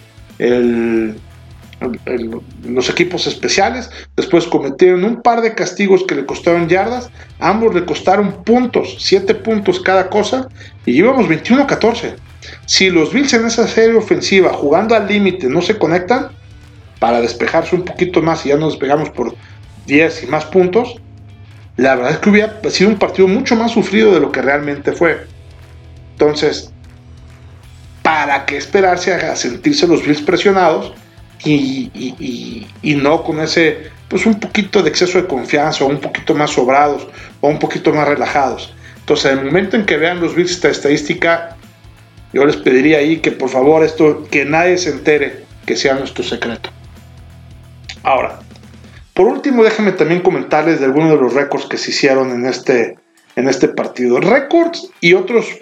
los 2.63 2.89
equipos 2.89 3.27
especiales. 3.27 3.91
Después 4.15 4.47
cometieron 4.47 5.03
un 5.03 5.23
par 5.23 5.41
de 5.41 5.57
castigos 5.57 6.05
que 6.05 6.15
le 6.15 6.25
costaron 6.25 6.69
yardas. 6.69 7.11
Ambos 7.41 7.75
le 7.75 7.85
costaron 7.85 8.45
puntos, 8.45 8.95
7 9.01 9.35
puntos 9.35 9.81
cada 9.81 10.09
cosa. 10.09 10.47
Y 10.87 10.93
íbamos 10.99 11.27
21-14. 11.27 12.15
Si 12.67 12.91
los 12.91 13.13
Bills 13.13 13.33
en 13.33 13.45
esa 13.47 13.67
serie 13.67 13.97
ofensiva, 13.97 14.53
jugando 14.53 14.95
al 14.95 15.09
límite, 15.09 15.49
no 15.49 15.63
se 15.63 15.77
conectan, 15.77 16.29
para 17.01 17.21
despejarse 17.21 17.75
un 17.75 17.83
poquito 17.85 18.23
más 18.23 18.47
y 18.47 18.51
ya 18.51 18.57
nos 18.57 18.75
despegamos 18.75 19.11
por 19.11 19.35
10 19.87 20.23
y 20.23 20.27
más 20.29 20.45
puntos, 20.45 21.01
la 21.79 21.95
verdad 21.95 22.13
es 22.13 22.19
que 22.19 22.29
hubiera 22.29 22.61
sido 22.71 22.91
un 22.91 22.99
partido 22.99 23.27
mucho 23.27 23.57
más 23.57 23.73
sufrido 23.73 24.13
de 24.13 24.21
lo 24.21 24.31
que 24.31 24.43
realmente 24.43 24.93
fue. 24.93 25.27
Entonces, 26.13 26.71
¿para 28.03 28.45
qué 28.45 28.59
esperarse 28.59 29.15
a 29.15 29.35
sentirse 29.35 29.87
los 29.87 30.05
Bills 30.05 30.21
presionados? 30.21 30.93
y, 31.45 32.97
no 33.01 33.23
con 33.23 33.41
ese, 33.41 33.91
pues 34.09 34.27
un 34.27 34.41
poquito 34.41 34.83
de 34.83 34.91
exceso 34.91 35.21
de 35.21 35.29
confianza, 35.29 35.85
o 35.85 35.89
un 35.89 36.01
poquito 36.01 36.35
más 36.35 36.51
sobrados, 36.51 37.07
o 37.41 37.49
un 37.49 37.59
poquito 37.59 37.93
más 37.93 38.09
relajados. 38.09 38.75
Entonces, 38.99 39.33
en 39.33 39.39
el 39.39 39.45
momento 39.47 39.77
en 39.77 39.87
que 39.87 39.97
vean 39.97 40.21
los 40.21 40.35
bits 40.35 40.53
esta 40.53 40.69
estadística, 40.69 41.57
yo 42.33 42.45
les 42.45 42.57
pediría 42.57 42.99
ahí 42.99 43.19
que 43.19 43.33
por 43.33 43.49
favor 43.49 43.85
esto, 43.85 44.27
que 44.31 44.45
nadie 44.45 44.77
se 44.79 44.91
entere 44.91 45.45
que 45.65 45.77
sea 45.77 45.95
nuestro 45.95 46.25
secreto. 46.25 46.71
Ahora, 48.03 48.41
por 49.19 49.27
último, 49.27 49.65
déjenme 49.65 49.91
también 49.91 50.21
comentarles 50.21 50.79
de 50.79 50.85
algunos 50.85 51.11
de 51.11 51.17
los 51.17 51.35
récords 51.35 51.67
que 51.67 51.77
se 51.77 51.91
hicieron 51.91 52.31
en 52.31 52.47
este, 52.47 52.97
en 53.35 53.49
este 53.49 53.67
partido. 53.67 54.21
Récords 54.21 54.91
y 55.01 55.15
otros 55.15 55.59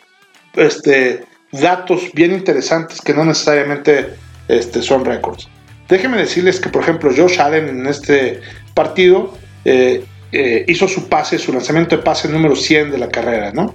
este, 0.57 1.25
datos 1.53 2.11
bien 2.12 2.33
interesantes 2.35 3.01
que 3.01 3.14
no 3.14 3.25
necesariamente 3.25 4.11
este, 4.49 4.83
son 4.83 5.07
récords. 5.07 5.49
Déjenme 5.88 6.19
decirles 6.19 6.61
que, 6.61 6.69
por 6.69 6.83
ejemplo, 6.83 7.11
Josh 7.16 7.40
Allen 7.40 7.66
en 7.71 7.87
este 7.87 8.42
partido 8.75 9.38
eh, 9.64 10.05
eh, 10.33 10.66
hizo 10.69 10.87
su 10.87 11.09
pase, 11.09 11.38
su 11.38 11.51
lanzamiento 11.51 11.97
de 11.97 12.03
pase 12.03 12.29
número 12.29 12.57
100 12.57 12.90
de 12.90 12.99
la 12.99 13.09
carrera, 13.09 13.53
¿no? 13.53 13.75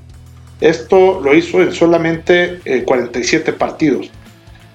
Esto 0.59 1.19
lo 1.21 1.33
hizo 1.33 1.59
en 1.59 1.73
solamente 1.73 2.59
47 2.85 3.49
eh, 3.49 3.53
partidos. 3.55 4.11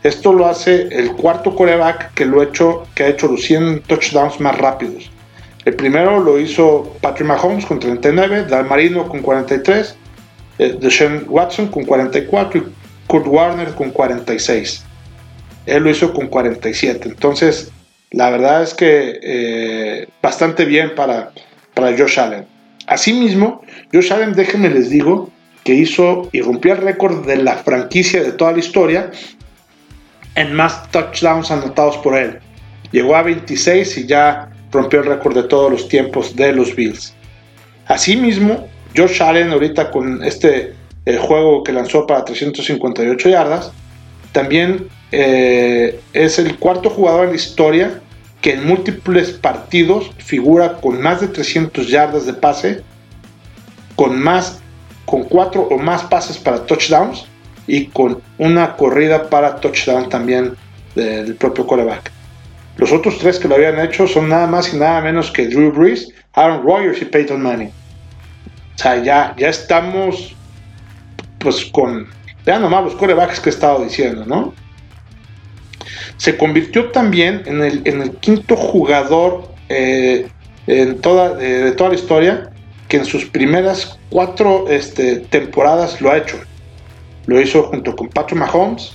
Esto 0.03 0.33
lo 0.33 0.47
hace 0.47 0.89
el 0.91 1.13
cuarto 1.13 1.55
coreback 1.55 2.15
que, 2.15 2.25
lo 2.25 2.41
ha 2.41 2.45
hecho, 2.45 2.87
que 2.95 3.05
ha 3.05 3.09
hecho 3.09 3.29
los 3.29 3.43
100 3.43 3.83
touchdowns 3.83 4.41
más 4.41 4.57
rápidos. 4.59 5.11
El 5.65 5.75
primero 5.75 6.21
lo 6.21 6.39
hizo 6.39 6.97
Patrick 7.01 7.27
Mahomes 7.27 7.67
con 7.67 7.81
39, 7.81 8.47
Dan 8.49 8.69
Marino 8.69 9.09
con 9.09 9.21
43, 9.21 9.97
eh, 10.59 10.77
Deshaun 10.81 11.25
Watson 11.29 11.69
con 11.69 11.85
44 11.85 12.61
y 12.61 12.65
Kurt 13.09 13.27
Warner 13.27 13.75
con 13.75 13.91
46. 13.91 14.85
Él 15.67 15.83
lo 15.83 15.91
hizo 15.91 16.13
con 16.13 16.29
47. 16.29 17.09
Entonces, 17.09 17.73
la 18.13 18.31
verdad 18.31 18.63
es 18.63 18.75
que 18.75 19.19
eh, 19.21 20.09
bastante 20.23 20.65
bien 20.65 20.95
para, 20.95 21.33
para 21.75 21.97
Josh 21.97 22.21
Allen. 22.21 22.47
Asimismo, 22.87 23.63
Josh 23.93 24.13
Allen, 24.13 24.35
déjenme 24.35 24.71
les 24.71 24.91
digo, 24.91 25.31
que 25.65 25.75
hizo 25.75 26.29
y 26.31 26.43
rompió 26.43 26.75
el 26.75 26.79
récord 26.79 27.27
de 27.27 27.39
la 27.39 27.57
franquicia 27.57 28.23
de 28.23 28.31
toda 28.31 28.53
la 28.53 28.61
historia 28.61 29.11
en 30.37 30.55
más 30.55 30.89
touchdowns 30.93 31.51
anotados 31.51 31.97
por 31.99 32.17
él. 32.17 32.39
Llegó 32.93 33.17
a 33.17 33.23
26 33.23 33.99
y 33.99 34.07
ya 34.07 34.51
rompió 34.71 35.01
el 35.01 35.07
récord 35.07 35.35
de 35.35 35.43
todos 35.43 35.71
los 35.71 35.89
tiempos 35.89 36.37
de 36.37 36.53
los 36.53 36.77
Bills. 36.77 37.15
Asimismo, 37.87 38.69
Josh 38.97 39.23
Allen 39.23 39.51
ahorita 39.51 39.91
con 39.91 40.23
este 40.23 40.75
eh, 41.07 41.17
juego 41.19 41.65
que 41.65 41.73
lanzó 41.73 42.07
para 42.07 42.25
358 42.25 43.29
yardas, 43.29 43.73
también 44.33 44.89
eh, 45.13 45.99
es 46.13 46.39
el 46.39 46.57
cuarto 46.59 46.91
jugador 46.91 47.25
en 47.25 47.31
la 47.31 47.37
historia 47.37 48.01
que 48.41 48.53
en 48.53 48.67
múltiples 48.67 49.31
partidos 49.31 50.11
figura 50.19 50.75
con 50.75 51.01
más 51.01 51.21
de 51.21 51.29
300 51.29 51.89
yardas 51.89 52.27
de 52.27 52.35
pase, 52.35 52.83
con 53.95 54.21
más 54.21 54.61
con 55.07 55.23
cuatro 55.23 55.63
o 55.63 55.79
más 55.79 56.03
pases 56.05 56.37
para 56.37 56.67
touchdowns 56.67 57.27
y 57.67 57.87
con 57.87 58.21
una 58.39 58.77
corrida 58.77 59.29
para 59.29 59.57
touchdown 59.57 60.09
también 60.09 60.55
del 60.95 61.35
propio 61.35 61.67
quarterback. 61.67 62.11
Los 62.77 62.93
otros 62.93 63.19
tres 63.19 63.39
que 63.39 63.49
lo 63.49 63.55
habían 63.55 63.79
hecho 63.81 64.07
son 64.07 64.29
nada 64.29 64.47
más 64.47 64.73
y 64.73 64.77
nada 64.77 65.01
menos 65.01 65.31
que 65.31 65.49
Drew 65.49 65.73
Brees, 65.73 66.09
Aaron 66.35 66.63
Rodgers 66.63 67.01
y 67.01 67.07
Peyton 67.07 67.43
Manning. 67.43 67.69
O 68.75 68.79
sea, 68.79 69.03
ya, 69.03 69.35
ya 69.39 69.49
estamos 69.49 70.35
pues 71.39 71.65
con, 71.67 72.07
vean 72.45 72.63
nomás 72.63 72.85
los 72.85 72.95
quarterbacks 72.95 73.41
que 73.41 73.51
he 73.51 73.53
estado 73.53 73.83
diciendo, 73.83 74.25
¿no? 74.27 74.53
Se 76.17 76.37
convirtió 76.37 76.91
también 76.91 77.43
en 77.47 77.63
el, 77.63 77.83
en 77.85 78.03
el 78.03 78.11
quinto 78.17 78.57
jugador 78.57 79.49
eh, 79.69 80.29
en 80.67 81.01
toda, 81.01 81.35
de 81.35 81.73
toda 81.73 81.91
la 81.91 81.97
historia 81.97 82.51
que 82.89 82.99
en 82.99 83.05
sus 83.05 83.25
primeras 83.25 83.99
cuatro 84.11 84.67
este, 84.69 85.17
temporadas 85.17 86.01
lo 86.01 86.11
ha 86.11 86.19
hecho. 86.19 86.39
Lo 87.27 87.41
hizo 87.41 87.65
junto 87.65 87.95
con 87.95 88.09
Patrick 88.09 88.39
Mahomes, 88.39 88.93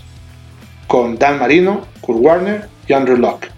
con 0.88 1.18
Dan 1.18 1.40
Marino, 1.40 1.86
Kurt 2.02 2.20
Warner 2.20 2.70
y 2.88 2.94
Andrew 2.94 3.18
Locke. 3.18 3.50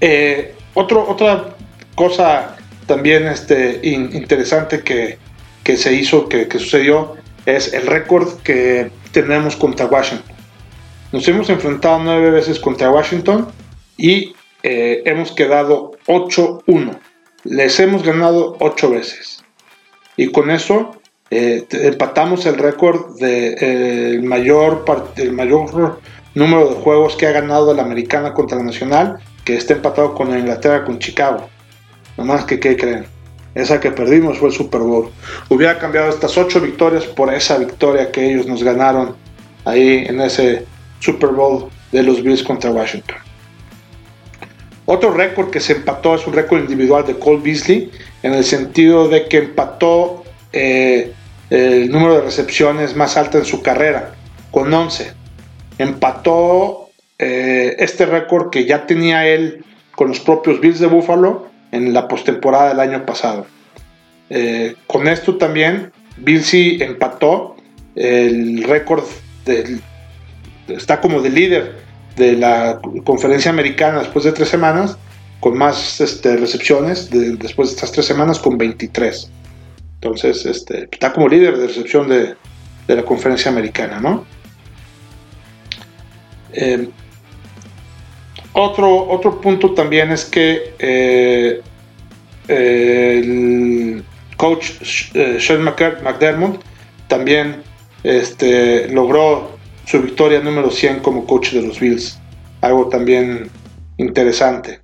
Eh, 0.00 0.54
otra 0.74 1.54
cosa 1.94 2.56
también 2.86 3.26
este, 3.26 3.80
interesante 3.82 4.82
que, 4.82 5.18
se 5.76 5.92
hizo, 5.92 6.28
que, 6.28 6.48
que, 6.48 6.58
sucedió, 6.58 7.16
es 7.46 7.72
el 7.72 7.86
récord 7.86 8.40
que 8.42 8.90
tenemos 9.12 9.56
contra 9.56 9.86
Washington. 9.86 10.34
Nos 11.12 11.28
hemos 11.28 11.48
enfrentado 11.48 12.00
nueve 12.00 12.30
veces 12.30 12.58
contra 12.58 12.90
Washington 12.90 13.48
y 13.96 14.34
eh, 14.62 15.02
hemos 15.04 15.30
quedado 15.32 15.92
8-1. 16.06 16.98
Les 17.44 17.78
hemos 17.78 18.02
ganado 18.02 18.56
8 18.60 18.90
veces. 18.90 19.43
Y 20.16 20.30
con 20.30 20.50
eso 20.50 20.96
eh, 21.30 21.66
empatamos 21.70 22.46
el 22.46 22.56
récord 22.56 23.18
del 23.18 23.56
de, 23.56 24.20
mayor, 24.22 24.84
el 25.16 25.32
mayor 25.32 26.00
número 26.34 26.68
de 26.68 26.74
juegos 26.76 27.16
que 27.16 27.26
ha 27.26 27.32
ganado 27.32 27.74
la 27.74 27.82
americana 27.82 28.32
contra 28.32 28.58
la 28.58 28.64
nacional, 28.64 29.18
que 29.44 29.56
está 29.56 29.74
empatado 29.74 30.14
con 30.14 30.36
Inglaterra, 30.38 30.84
con 30.84 30.98
Chicago. 30.98 31.48
Nomás 32.16 32.44
que, 32.44 32.60
¿qué 32.60 32.76
creen? 32.76 33.06
Esa 33.54 33.80
que 33.80 33.90
perdimos 33.90 34.38
fue 34.38 34.48
el 34.48 34.54
Super 34.54 34.80
Bowl. 34.80 35.10
Hubiera 35.48 35.78
cambiado 35.78 36.10
estas 36.10 36.36
8 36.36 36.60
victorias 36.60 37.04
por 37.04 37.32
esa 37.32 37.56
victoria 37.58 38.10
que 38.10 38.32
ellos 38.32 38.46
nos 38.46 38.62
ganaron 38.62 39.14
ahí 39.64 40.04
en 40.08 40.20
ese 40.20 40.66
Super 40.98 41.30
Bowl 41.30 41.68
de 41.92 42.02
los 42.02 42.22
Bills 42.22 42.42
contra 42.42 42.70
Washington. 42.70 43.16
Otro 44.86 45.12
récord 45.12 45.50
que 45.50 45.60
se 45.60 45.74
empató 45.74 46.14
es 46.14 46.26
un 46.26 46.34
récord 46.34 46.60
individual 46.60 47.06
de 47.06 47.18
Cole 47.18 47.40
Beasley, 47.42 47.90
en 48.24 48.32
el 48.32 48.42
sentido 48.42 49.08
de 49.08 49.28
que 49.28 49.36
empató 49.36 50.24
eh, 50.54 51.12
el 51.50 51.90
número 51.90 52.16
de 52.16 52.20
recepciones 52.22 52.96
más 52.96 53.18
alto 53.18 53.36
en 53.36 53.44
su 53.44 53.60
carrera, 53.60 54.14
con 54.50 54.72
11. 54.72 55.12
Empató 55.76 56.88
eh, 57.18 57.76
este 57.78 58.06
récord 58.06 58.48
que 58.48 58.64
ya 58.64 58.86
tenía 58.86 59.26
él 59.26 59.62
con 59.94 60.08
los 60.08 60.20
propios 60.20 60.58
Bills 60.58 60.78
de 60.78 60.86
Buffalo 60.86 61.50
en 61.70 61.92
la 61.92 62.08
postemporada 62.08 62.70
del 62.70 62.80
año 62.80 63.04
pasado. 63.04 63.46
Eh, 64.30 64.74
con 64.86 65.06
esto 65.06 65.36
también, 65.36 65.92
Beasley 66.16 66.82
empató 66.82 67.56
el 67.94 68.64
récord, 68.64 69.04
está 70.66 71.02
como 71.02 71.20
de 71.20 71.28
líder 71.28 71.74
de 72.16 72.32
la 72.32 72.80
conferencia 73.04 73.50
americana 73.50 73.98
después 73.98 74.24
de 74.24 74.32
tres 74.32 74.48
semanas, 74.48 74.96
con 75.44 75.58
más 75.58 76.00
este, 76.00 76.38
recepciones 76.38 77.10
después 77.10 77.68
de 77.68 77.74
estas 77.74 77.92
tres 77.92 78.06
semanas, 78.06 78.38
con 78.38 78.56
23. 78.56 79.30
Entonces, 79.96 80.46
este, 80.46 80.88
está 80.90 81.12
como 81.12 81.28
líder 81.28 81.58
de 81.58 81.66
recepción 81.66 82.08
de, 82.08 82.34
la 82.86 83.02
conferencia 83.02 83.50
americana, 83.50 84.00
¿no? 84.00 84.24
Eh, 86.54 86.88
otro, 88.54 89.06
otro 89.10 89.38
punto 89.38 89.74
también 89.74 90.12
es 90.12 90.24
que 90.24 90.76
eh, 90.78 91.60
el 92.48 94.02
coach 94.38 94.70
eh, 95.12 95.36
Sean 95.40 95.62
McDermott 95.62 96.64
también 97.06 97.62
este, 98.02 98.88
logró 98.88 99.58
su 99.84 100.00
victoria 100.00 100.40
número 100.40 100.70
100 100.70 101.00
como 101.00 101.26
coach 101.26 101.52
de 101.52 101.60
los 101.60 101.78
Bills. 101.78 102.18
Algo 102.62 102.88
también 102.88 103.50
interesante. 103.98 104.83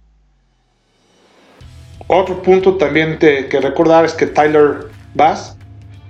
Otro 2.13 2.43
punto 2.43 2.75
también 2.75 3.19
que 3.19 3.61
recordar 3.63 4.05
es 4.05 4.15
que 4.15 4.27
Tyler 4.27 4.89
Bass, 5.15 5.57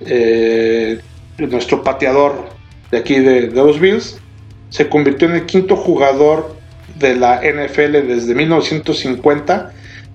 eh, 0.00 0.98
nuestro 1.36 1.84
pateador 1.84 2.48
de 2.90 2.96
aquí 2.96 3.16
de, 3.16 3.48
de, 3.48 3.54
los 3.54 3.78
Bills, 3.78 4.18
se 4.70 4.88
convirtió 4.88 5.28
en 5.28 5.34
el 5.34 5.44
quinto 5.44 5.76
jugador 5.76 6.56
de 6.98 7.16
la 7.16 7.42
NFL 7.42 8.08
desde 8.08 8.34
1950 8.34 9.72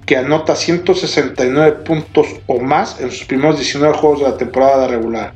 que 0.07 0.17
anota 0.17 0.55
169 0.55 1.83
puntos 1.85 2.29
o 2.47 2.59
más 2.59 2.99
en 2.99 3.11
sus 3.11 3.25
primeros 3.25 3.57
19 3.57 3.93
juegos 3.93 4.21
de 4.21 4.29
la 4.29 4.37
temporada 4.37 4.87
regular. 4.87 5.33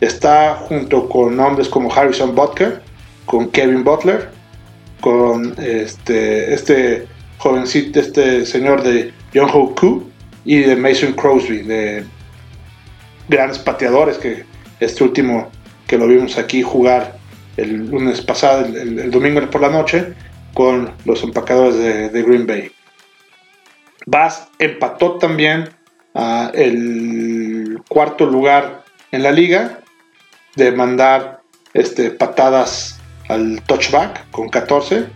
Está 0.00 0.54
junto 0.54 1.08
con 1.08 1.36
nombres 1.36 1.68
como 1.68 1.92
Harrison 1.92 2.36
Butker, 2.36 2.82
con 3.26 3.50
Kevin 3.50 3.82
Butler, 3.82 4.30
con 5.00 5.56
este, 5.58 6.54
este 6.54 7.08
jovencito, 7.38 7.98
este 7.98 8.46
señor 8.46 8.84
de 8.84 9.12
John 9.34 9.50
Ho 9.52 9.74
Koo 9.74 10.08
y 10.44 10.58
de 10.58 10.76
Mason 10.76 11.12
Crosby, 11.12 11.58
de 11.58 12.04
grandes 13.28 13.58
pateadores 13.58 14.18
que 14.18 14.44
este 14.80 15.04
último 15.04 15.50
que 15.86 15.96
lo 15.96 16.06
vimos 16.06 16.38
aquí 16.38 16.62
jugar 16.62 17.16
el 17.56 17.90
lunes 17.90 18.20
pasado, 18.22 18.64
el, 18.64 19.10
domingo 19.10 19.40
por 19.50 19.60
la 19.60 19.70
noche, 19.70 20.14
con 20.54 20.92
los 21.04 21.22
empacadores 21.22 21.76
de, 22.12 22.22
Green 22.22 22.46
Bay. 22.46 22.72
Bass 24.06 24.48
empató 24.58 25.18
también 25.18 25.68
el 26.54 27.80
cuarto 27.88 28.26
lugar 28.26 28.84
en 29.12 29.22
la 29.22 29.30
liga 29.30 29.80
de 30.56 30.72
mandar 30.72 31.40
este, 31.74 32.10
patadas 32.10 33.00
al 33.28 33.62
touchback 33.62 34.30
con 34.30 34.48
14 34.48 35.06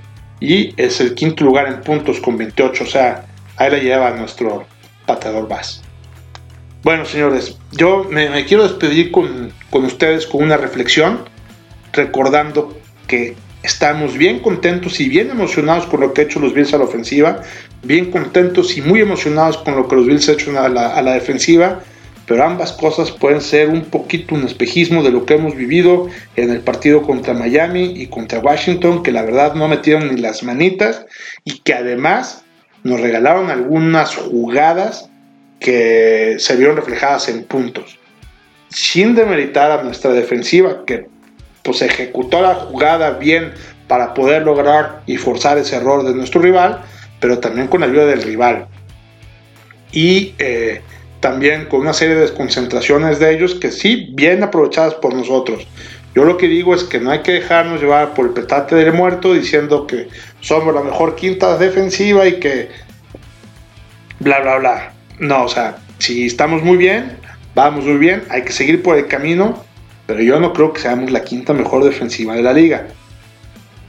y 0.40 0.74
es 0.80 1.00
el 1.00 1.14
quinto 1.14 1.44
lugar 1.44 1.66
en 1.66 1.80
puntos 1.80 2.20
con 2.20 2.36
28, 2.36 2.84
o 2.84 2.86
sea, 2.86 3.26
ahí 3.56 3.70
la 3.70 3.78
lleva 3.78 4.10
nuestro 4.12 4.66
pateador 5.06 5.48
Bass. 5.48 5.82
Bueno, 6.82 7.04
señores, 7.04 7.58
yo 7.72 8.04
me, 8.10 8.44
quiero 8.44 8.62
despedir 8.62 9.10
con, 9.10 9.52
con, 9.70 9.84
ustedes 9.84 10.26
con 10.26 10.42
una 10.42 10.56
reflexión, 10.56 11.20
recordando 11.92 12.78
que 13.08 13.34
estamos 13.62 14.16
bien 14.16 14.38
contentos 14.38 15.00
y 15.00 15.08
bien 15.08 15.30
emocionados 15.30 15.86
con 15.86 16.00
lo 16.00 16.12
que 16.12 16.20
ha 16.20 16.24
hecho 16.24 16.38
los 16.38 16.54
Bills 16.54 16.72
a 16.74 16.78
la 16.78 16.84
ofensiva, 16.84 17.42
bien 17.82 18.10
contentos 18.10 18.76
y 18.76 18.82
muy 18.82 19.00
emocionados 19.00 19.58
con 19.58 19.74
lo 19.74 19.88
que 19.88 19.96
los 19.96 20.06
Bills 20.06 20.28
han 20.28 20.34
hecho 20.34 20.60
a 20.60 20.68
la, 20.68 20.94
a 20.94 21.02
la 21.02 21.14
defensiva 21.14 21.82
pero 22.26 22.44
ambas 22.44 22.72
cosas 22.72 23.12
pueden 23.12 23.40
ser 23.40 23.68
un 23.68 23.84
poquito 23.84 24.34
un 24.34 24.44
espejismo 24.44 25.02
de 25.02 25.10
lo 25.10 25.24
que 25.24 25.34
hemos 25.34 25.54
vivido 25.54 26.08
en 26.34 26.50
el 26.50 26.60
partido 26.60 27.02
contra 27.02 27.34
Miami 27.34 27.92
y 27.96 28.08
contra 28.08 28.40
Washington, 28.40 29.02
que 29.02 29.12
la 29.12 29.22
verdad 29.22 29.54
no 29.54 29.68
metieron 29.68 30.12
ni 30.12 30.20
las 30.20 30.42
manitas 30.42 31.06
y 31.44 31.60
que 31.60 31.74
además 31.74 32.44
nos 32.86 33.00
regalaron 33.00 33.50
algunas 33.50 34.14
jugadas 34.14 35.10
que 35.58 36.36
se 36.38 36.56
vieron 36.56 36.76
reflejadas 36.76 37.28
en 37.28 37.44
puntos. 37.44 37.98
Sin 38.68 39.14
demeritar 39.14 39.70
a 39.72 39.82
nuestra 39.82 40.12
defensiva, 40.12 40.84
que 40.86 41.08
pues 41.62 41.82
ejecutó 41.82 42.40
la 42.40 42.54
jugada 42.54 43.10
bien 43.12 43.52
para 43.88 44.14
poder 44.14 44.42
lograr 44.42 45.02
y 45.06 45.16
forzar 45.16 45.58
ese 45.58 45.76
error 45.76 46.04
de 46.04 46.14
nuestro 46.14 46.40
rival, 46.40 46.82
pero 47.18 47.38
también 47.40 47.66
con 47.66 47.80
la 47.80 47.86
ayuda 47.86 48.06
del 48.06 48.22
rival. 48.22 48.68
Y 49.90 50.34
eh, 50.38 50.80
también 51.20 51.66
con 51.66 51.80
una 51.80 51.92
serie 51.92 52.14
de 52.14 52.20
desconcentraciones 52.22 53.18
de 53.18 53.34
ellos 53.34 53.56
que 53.56 53.72
sí, 53.72 54.10
bien 54.12 54.44
aprovechadas 54.44 54.94
por 54.94 55.12
nosotros. 55.12 55.66
Yo 56.16 56.24
lo 56.24 56.38
que 56.38 56.48
digo 56.48 56.74
es 56.74 56.82
que 56.82 56.98
no 56.98 57.10
hay 57.10 57.18
que 57.18 57.32
dejarnos 57.32 57.78
llevar 57.78 58.14
por 58.14 58.24
el 58.24 58.32
petate 58.32 58.74
del 58.74 58.94
muerto 58.94 59.34
diciendo 59.34 59.86
que 59.86 60.08
somos 60.40 60.74
la 60.74 60.80
mejor 60.80 61.14
quinta 61.14 61.58
defensiva 61.58 62.26
y 62.26 62.40
que 62.40 62.70
bla, 64.20 64.40
bla, 64.40 64.56
bla. 64.56 64.92
No, 65.18 65.44
o 65.44 65.48
sea, 65.48 65.76
si 65.98 66.24
estamos 66.24 66.62
muy 66.62 66.78
bien, 66.78 67.18
vamos 67.54 67.84
muy 67.84 67.98
bien, 67.98 68.24
hay 68.30 68.44
que 68.44 68.52
seguir 68.52 68.82
por 68.82 68.96
el 68.96 69.08
camino, 69.08 69.62
pero 70.06 70.22
yo 70.22 70.40
no 70.40 70.54
creo 70.54 70.72
que 70.72 70.80
seamos 70.80 71.10
la 71.10 71.22
quinta 71.22 71.52
mejor 71.52 71.84
defensiva 71.84 72.34
de 72.34 72.42
la 72.42 72.54
liga. 72.54 72.86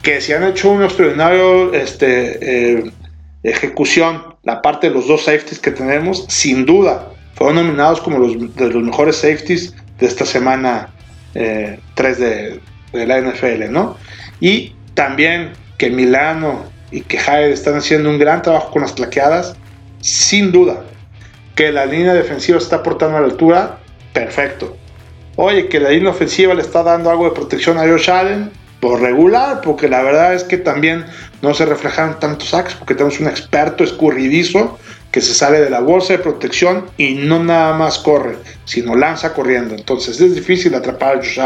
Que 0.01 0.19
si 0.19 0.33
han 0.33 0.43
hecho 0.43 0.69
un 0.69 0.83
extraordinario 0.83 1.73
este, 1.73 2.39
eh, 2.41 2.91
ejecución, 3.43 4.35
la 4.43 4.61
parte 4.61 4.89
de 4.89 4.93
los 4.93 5.07
dos 5.07 5.23
safeties 5.23 5.59
que 5.59 5.71
tenemos, 5.71 6.25
sin 6.27 6.65
duda, 6.65 7.07
fueron 7.35 7.55
nominados 7.55 8.01
como 8.01 8.19
de 8.19 8.69
los 8.69 8.83
mejores 8.83 9.15
safeties 9.15 9.73
de 9.97 10.07
esta 10.07 10.25
semana 10.25 10.89
3 11.33 12.19
eh, 12.19 12.59
de, 12.93 13.05
la 13.05 13.19
NFL, 13.21 13.71
¿no? 13.71 13.97
Y 14.39 14.75
también 14.93 15.51
que 15.77 15.89
Milano 15.89 16.63
y 16.91 17.01
que 17.01 17.17
Hyde 17.17 17.51
están 17.51 17.75
haciendo 17.75 18.09
un 18.09 18.17
gran 18.17 18.41
trabajo 18.41 18.71
con 18.71 18.81
las 18.81 18.93
plaqueadas, 18.93 19.55
sin 20.01 20.51
duda. 20.51 20.83
Que 21.55 21.71
la 21.71 21.85
línea 21.85 22.13
defensiva 22.13 22.57
está 22.57 22.77
aportando 22.77 23.17
a 23.17 23.21
la 23.21 23.27
altura, 23.27 23.79
perfecto. 24.13 24.77
Oye, 25.35 25.67
que 25.67 25.79
la 25.79 25.89
línea 25.89 26.09
ofensiva 26.09 26.53
le 26.53 26.61
está 26.61 26.83
dando 26.83 27.09
algo 27.09 27.25
de 27.25 27.31
protección 27.31 27.77
a 27.77 27.81
Josh 27.81 28.09
Allen, 28.09 28.51
por 28.79 29.01
regular, 29.01 29.61
porque 29.61 29.87
la 29.87 30.03
verdad 30.03 30.33
es 30.33 30.43
que 30.43 30.57
también 30.57 31.05
no 31.41 31.53
se 31.53 31.65
reflejan 31.65 32.19
tantos 32.19 32.49
sacks, 32.49 32.75
porque 32.75 32.93
tenemos 32.93 33.19
un 33.19 33.27
experto 33.27 33.83
escurridizo 33.83 34.77
que 35.17 35.21
se 35.21 35.33
sale 35.33 35.59
de 35.61 35.71
la 35.71 35.79
bolsa 35.79 36.13
de 36.13 36.19
protección 36.19 36.85
y 36.95 37.15
no 37.15 37.43
nada 37.43 37.75
más 37.75 37.97
corre, 37.97 38.37
sino 38.65 38.95
lanza 38.95 39.33
corriendo. 39.33 39.73
Entonces 39.73 40.21
es 40.21 40.35
difícil 40.35 40.75
atrapar 40.75 41.15
a 41.15 41.17
Josh. 41.17 41.39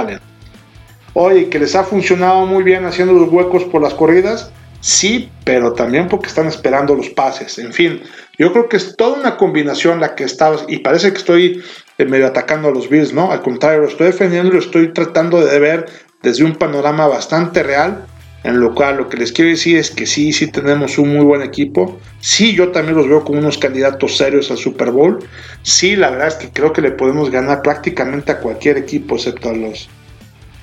Oye, 1.14 1.48
que 1.48 1.58
les 1.58 1.74
ha 1.74 1.86
funcionado 1.86 2.46
muy 2.46 2.64
bien 2.64 2.84
haciendo 2.84 3.14
los 3.14 3.30
huecos 3.30 3.64
por 3.64 3.82
las 3.82 3.94
corridas, 3.94 4.52
sí, 4.82 5.32
pero 5.46 5.72
también 5.72 6.10
porque 6.10 6.28
están 6.28 6.48
esperando 6.48 6.96
los 6.96 7.08
pases. 7.12 7.60
En 7.60 7.72
fin, 7.72 8.02
yo 8.38 8.52
creo 8.52 8.68
que 8.68 8.76
es 8.76 8.98
toda 8.98 9.18
una 9.18 9.38
combinación 9.38 10.02
la 10.02 10.16
que 10.16 10.26
está, 10.26 10.52
y 10.68 10.80
parece 10.80 11.14
que 11.14 11.20
estoy 11.20 11.64
eh, 11.98 12.04
medio 12.04 12.28
atacando 12.28 12.68
a 12.68 12.72
los 12.72 12.90
Bills, 12.90 13.14
¿no? 13.14 13.32
Al 13.32 13.42
contrario, 13.42 13.84
lo 13.84 13.88
estoy 13.88 14.08
defendiendo 14.08 14.50
y 14.50 14.56
lo 14.56 14.60
estoy 14.60 14.90
tratando 14.90 15.40
de 15.40 15.60
ver 15.60 15.86
desde 16.22 16.44
un 16.44 16.58
panorama 16.58 17.08
bastante 17.08 17.64
real 17.64 18.06
en 18.44 18.60
lo 18.60 18.74
cual 18.74 18.98
lo 18.98 19.10
que 19.10 19.18
les 19.18 19.32
quiero 19.32 19.52
decir 19.52 19.78
es 19.78 19.92
que 19.92 20.08
sí, 20.08 20.34
sí 20.34 20.48
tenemos 20.48 20.98
un 20.98 21.14
muy 21.16 21.24
buen 21.24 21.44
equipo. 21.44 22.00
Sí, 22.20 22.56
yo 22.56 22.70
también 22.70 22.98
los 22.98 23.08
veo 23.08 23.24
como 23.24 23.40
unos 23.40 23.58
candidatos 23.58 24.18
serios 24.18 24.50
al 24.50 24.58
Super 24.58 24.90
Bowl. 24.90 25.20
Sí, 25.62 25.96
la 25.96 26.10
verdad 26.10 26.30
es 26.30 26.36
que 26.36 26.50
creo 26.50 26.74
que 26.74 26.82
le 26.82 26.92
podemos 26.92 27.30
ganar 27.30 27.62
prácticamente 27.62 28.32
a 28.32 28.40
cualquier 28.40 28.78
equipo, 28.78 29.16
excepto 29.16 29.50
a 29.50 29.54
los 29.54 29.90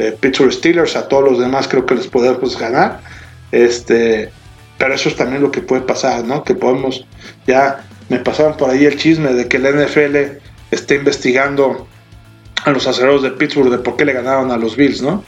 eh, 0.01 0.17
Pittsburgh 0.19 0.53
Steelers. 0.53 0.97
A 0.97 1.07
todos 1.07 1.25
los 1.31 1.39
demás 1.39 1.69
creo 1.69 1.87
que 1.87 1.95
les 1.95 2.09
podemos 2.09 2.59
ganar. 2.59 3.01
Este, 3.53 4.31
pero 4.77 4.95
eso 4.95 5.09
es 5.09 5.17
también 5.17 5.43
lo 5.43 5.53
que 5.53 5.61
puede 5.61 5.83
pasar, 5.83 6.25
¿no? 6.25 6.43
Que 6.43 6.57
podemos, 6.57 7.07
ya 7.47 7.85
me 8.09 8.19
pasaron 8.19 8.57
por 8.57 8.71
ahí 8.71 8.87
el 8.87 8.97
chisme 8.97 9.33
de 9.35 9.47
que 9.47 9.59
el 9.59 9.65
NFL 9.65 10.39
está 10.73 10.95
investigando 10.95 11.87
a 12.65 12.71
los 12.71 12.89
acereros 12.89 13.23
de 13.23 13.31
Pittsburgh 13.31 13.71
de 13.71 13.79
por 13.79 13.97
qué 13.97 14.05
le 14.05 14.15
ganaron 14.15 14.51
a 14.51 14.57
los 14.57 14.77
Bills, 14.77 15.01
¿no? 15.01 15.23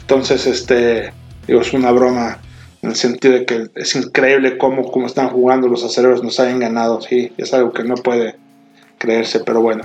Entonces, 0.00 0.44
este, 0.46 1.12
es 1.58 1.72
una 1.72 1.90
broma 1.90 2.38
en 2.82 2.90
el 2.90 2.96
sentido 2.96 3.34
de 3.34 3.44
que 3.44 3.68
es 3.74 3.94
increíble 3.94 4.56
cómo, 4.56 4.90
cómo 4.90 5.06
están 5.06 5.28
jugando 5.28 5.68
los 5.68 5.84
aceleros, 5.84 6.22
nos 6.22 6.40
hayan 6.40 6.60
ganado, 6.60 7.00
sí, 7.00 7.32
es 7.36 7.52
algo 7.52 7.72
que 7.72 7.84
no 7.84 7.94
puede 7.96 8.36
creerse, 8.98 9.40
pero 9.40 9.60
bueno. 9.60 9.84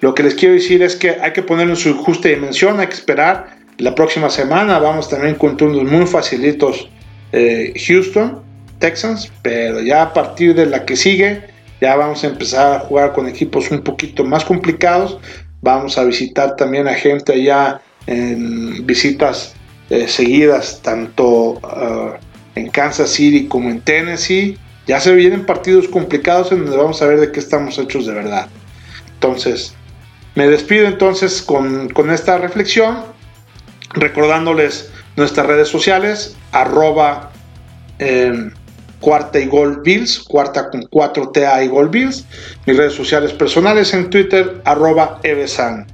Lo 0.00 0.14
que 0.14 0.22
les 0.22 0.34
quiero 0.34 0.54
decir 0.54 0.82
es 0.82 0.96
que 0.96 1.10
hay 1.10 1.32
que 1.32 1.42
ponerlo 1.42 1.74
en 1.74 1.78
su 1.78 1.94
justa 1.96 2.28
dimensión, 2.28 2.80
hay 2.80 2.88
que 2.88 2.94
esperar. 2.94 3.56
La 3.78 3.94
próxima 3.94 4.30
semana 4.30 4.78
vamos 4.78 5.08
también 5.08 5.34
con 5.34 5.56
turnos 5.56 5.84
muy 5.84 6.06
facilitos 6.06 6.88
eh, 7.32 7.72
Houston, 7.86 8.42
Texans, 8.78 9.30
pero 9.42 9.80
ya 9.80 10.02
a 10.02 10.12
partir 10.12 10.54
de 10.54 10.66
la 10.66 10.84
que 10.84 10.96
sigue, 10.96 11.42
ya 11.80 11.96
vamos 11.96 12.24
a 12.24 12.28
empezar 12.28 12.74
a 12.74 12.78
jugar 12.80 13.12
con 13.12 13.28
equipos 13.28 13.70
un 13.70 13.82
poquito 13.82 14.24
más 14.24 14.44
complicados. 14.44 15.18
Vamos 15.60 15.96
a 15.98 16.04
visitar 16.04 16.56
también 16.56 16.88
a 16.88 16.94
gente 16.94 17.32
allá 17.32 17.80
en 18.06 18.84
visitas 18.84 19.54
eh, 19.92 20.08
seguidas 20.08 20.80
tanto 20.80 21.60
ah, 21.62 22.16
en 22.54 22.70
Kansas 22.70 23.10
City 23.10 23.46
como 23.46 23.68
en 23.68 23.82
Tennessee. 23.82 24.56
Ya 24.86 24.98
se 25.00 25.14
vienen 25.14 25.44
partidos 25.44 25.86
complicados 25.86 26.50
en 26.50 26.64
donde 26.64 26.78
vamos 26.78 27.02
a 27.02 27.06
ver 27.06 27.20
de 27.20 27.30
qué 27.30 27.38
estamos 27.38 27.78
hechos 27.78 28.06
de 28.06 28.14
verdad. 28.14 28.48
Entonces, 29.12 29.74
me 30.34 30.48
despido 30.48 30.86
entonces 30.86 31.42
con, 31.42 32.10
esta 32.10 32.38
reflexión, 32.38 33.00
recordándoles 33.92 34.90
nuestras 35.16 35.46
redes 35.46 35.68
sociales, 35.68 36.36
arroba 36.52 37.30
em, 37.98 38.50
cuarta 38.98 39.38
y 39.38 39.46
gol 39.46 39.82
bills, 39.84 40.20
cuarta 40.20 40.70
con 40.70 40.84
4TA 40.84 41.66
y 41.66 41.68
gol 41.68 41.90
bills, 41.90 42.24
mis 42.64 42.78
redes 42.78 42.94
sociales 42.94 43.34
personales 43.34 43.92
en 43.92 44.08
Twitter, 44.08 44.62
arroba 44.64 45.20
evesan. 45.22 45.91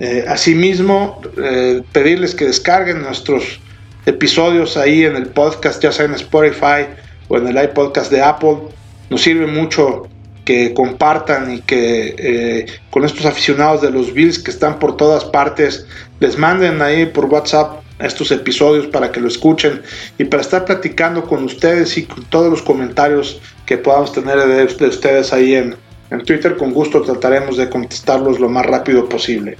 Eh, 0.00 0.24
asimismo, 0.28 1.20
eh, 1.42 1.82
pedirles 1.92 2.34
que 2.34 2.44
descarguen 2.44 3.02
nuestros 3.02 3.60
episodios 4.06 4.76
ahí 4.76 5.04
en 5.04 5.16
el 5.16 5.26
podcast, 5.26 5.82
ya 5.82 5.90
sea 5.90 6.06
en 6.06 6.14
Spotify 6.14 6.86
o 7.28 7.36
en 7.36 7.48
el 7.48 7.62
iPodcast 7.62 8.10
de 8.12 8.22
Apple. 8.22 8.58
Nos 9.10 9.22
sirve 9.22 9.46
mucho 9.46 10.08
que 10.44 10.72
compartan 10.72 11.52
y 11.52 11.60
que 11.60 12.14
eh, 12.16 12.66
con 12.90 13.04
estos 13.04 13.26
aficionados 13.26 13.82
de 13.82 13.90
los 13.90 14.14
Bills 14.14 14.38
que 14.38 14.50
están 14.50 14.78
por 14.78 14.96
todas 14.96 15.24
partes, 15.24 15.86
les 16.20 16.38
manden 16.38 16.80
ahí 16.80 17.04
por 17.04 17.26
WhatsApp 17.26 17.82
estos 17.98 18.30
episodios 18.30 18.86
para 18.86 19.10
que 19.10 19.20
lo 19.20 19.28
escuchen 19.28 19.82
y 20.16 20.24
para 20.24 20.40
estar 20.40 20.64
platicando 20.64 21.24
con 21.24 21.44
ustedes 21.44 21.98
y 21.98 22.04
con 22.04 22.24
todos 22.26 22.48
los 22.48 22.62
comentarios 22.62 23.40
que 23.66 23.76
podamos 23.76 24.12
tener 24.12 24.38
de, 24.38 24.66
de 24.66 24.86
ustedes 24.86 25.32
ahí 25.32 25.54
en, 25.54 25.74
en 26.10 26.24
Twitter. 26.24 26.56
Con 26.56 26.72
gusto 26.72 27.02
trataremos 27.02 27.56
de 27.56 27.68
contestarlos 27.68 28.38
lo 28.38 28.48
más 28.48 28.64
rápido 28.64 29.08
posible. 29.08 29.58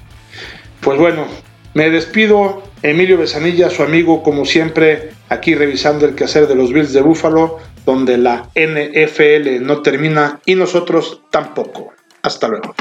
Pues 0.80 0.98
bueno, 0.98 1.26
me 1.74 1.90
despido. 1.90 2.62
Emilio 2.82 3.18
Besanilla, 3.18 3.70
su 3.70 3.82
amigo, 3.82 4.22
como 4.22 4.44
siempre, 4.44 5.10
aquí 5.28 5.54
revisando 5.54 6.06
el 6.06 6.14
quehacer 6.14 6.46
de 6.46 6.54
los 6.54 6.72
Bills 6.72 6.92
de 6.92 7.02
Buffalo, 7.02 7.58
donde 7.84 8.16
la 8.18 8.50
NFL 8.54 9.64
no 9.66 9.82
termina 9.82 10.40
y 10.46 10.54
nosotros 10.54 11.22
tampoco. 11.30 11.92
Hasta 12.22 12.46
luego. 12.46 12.74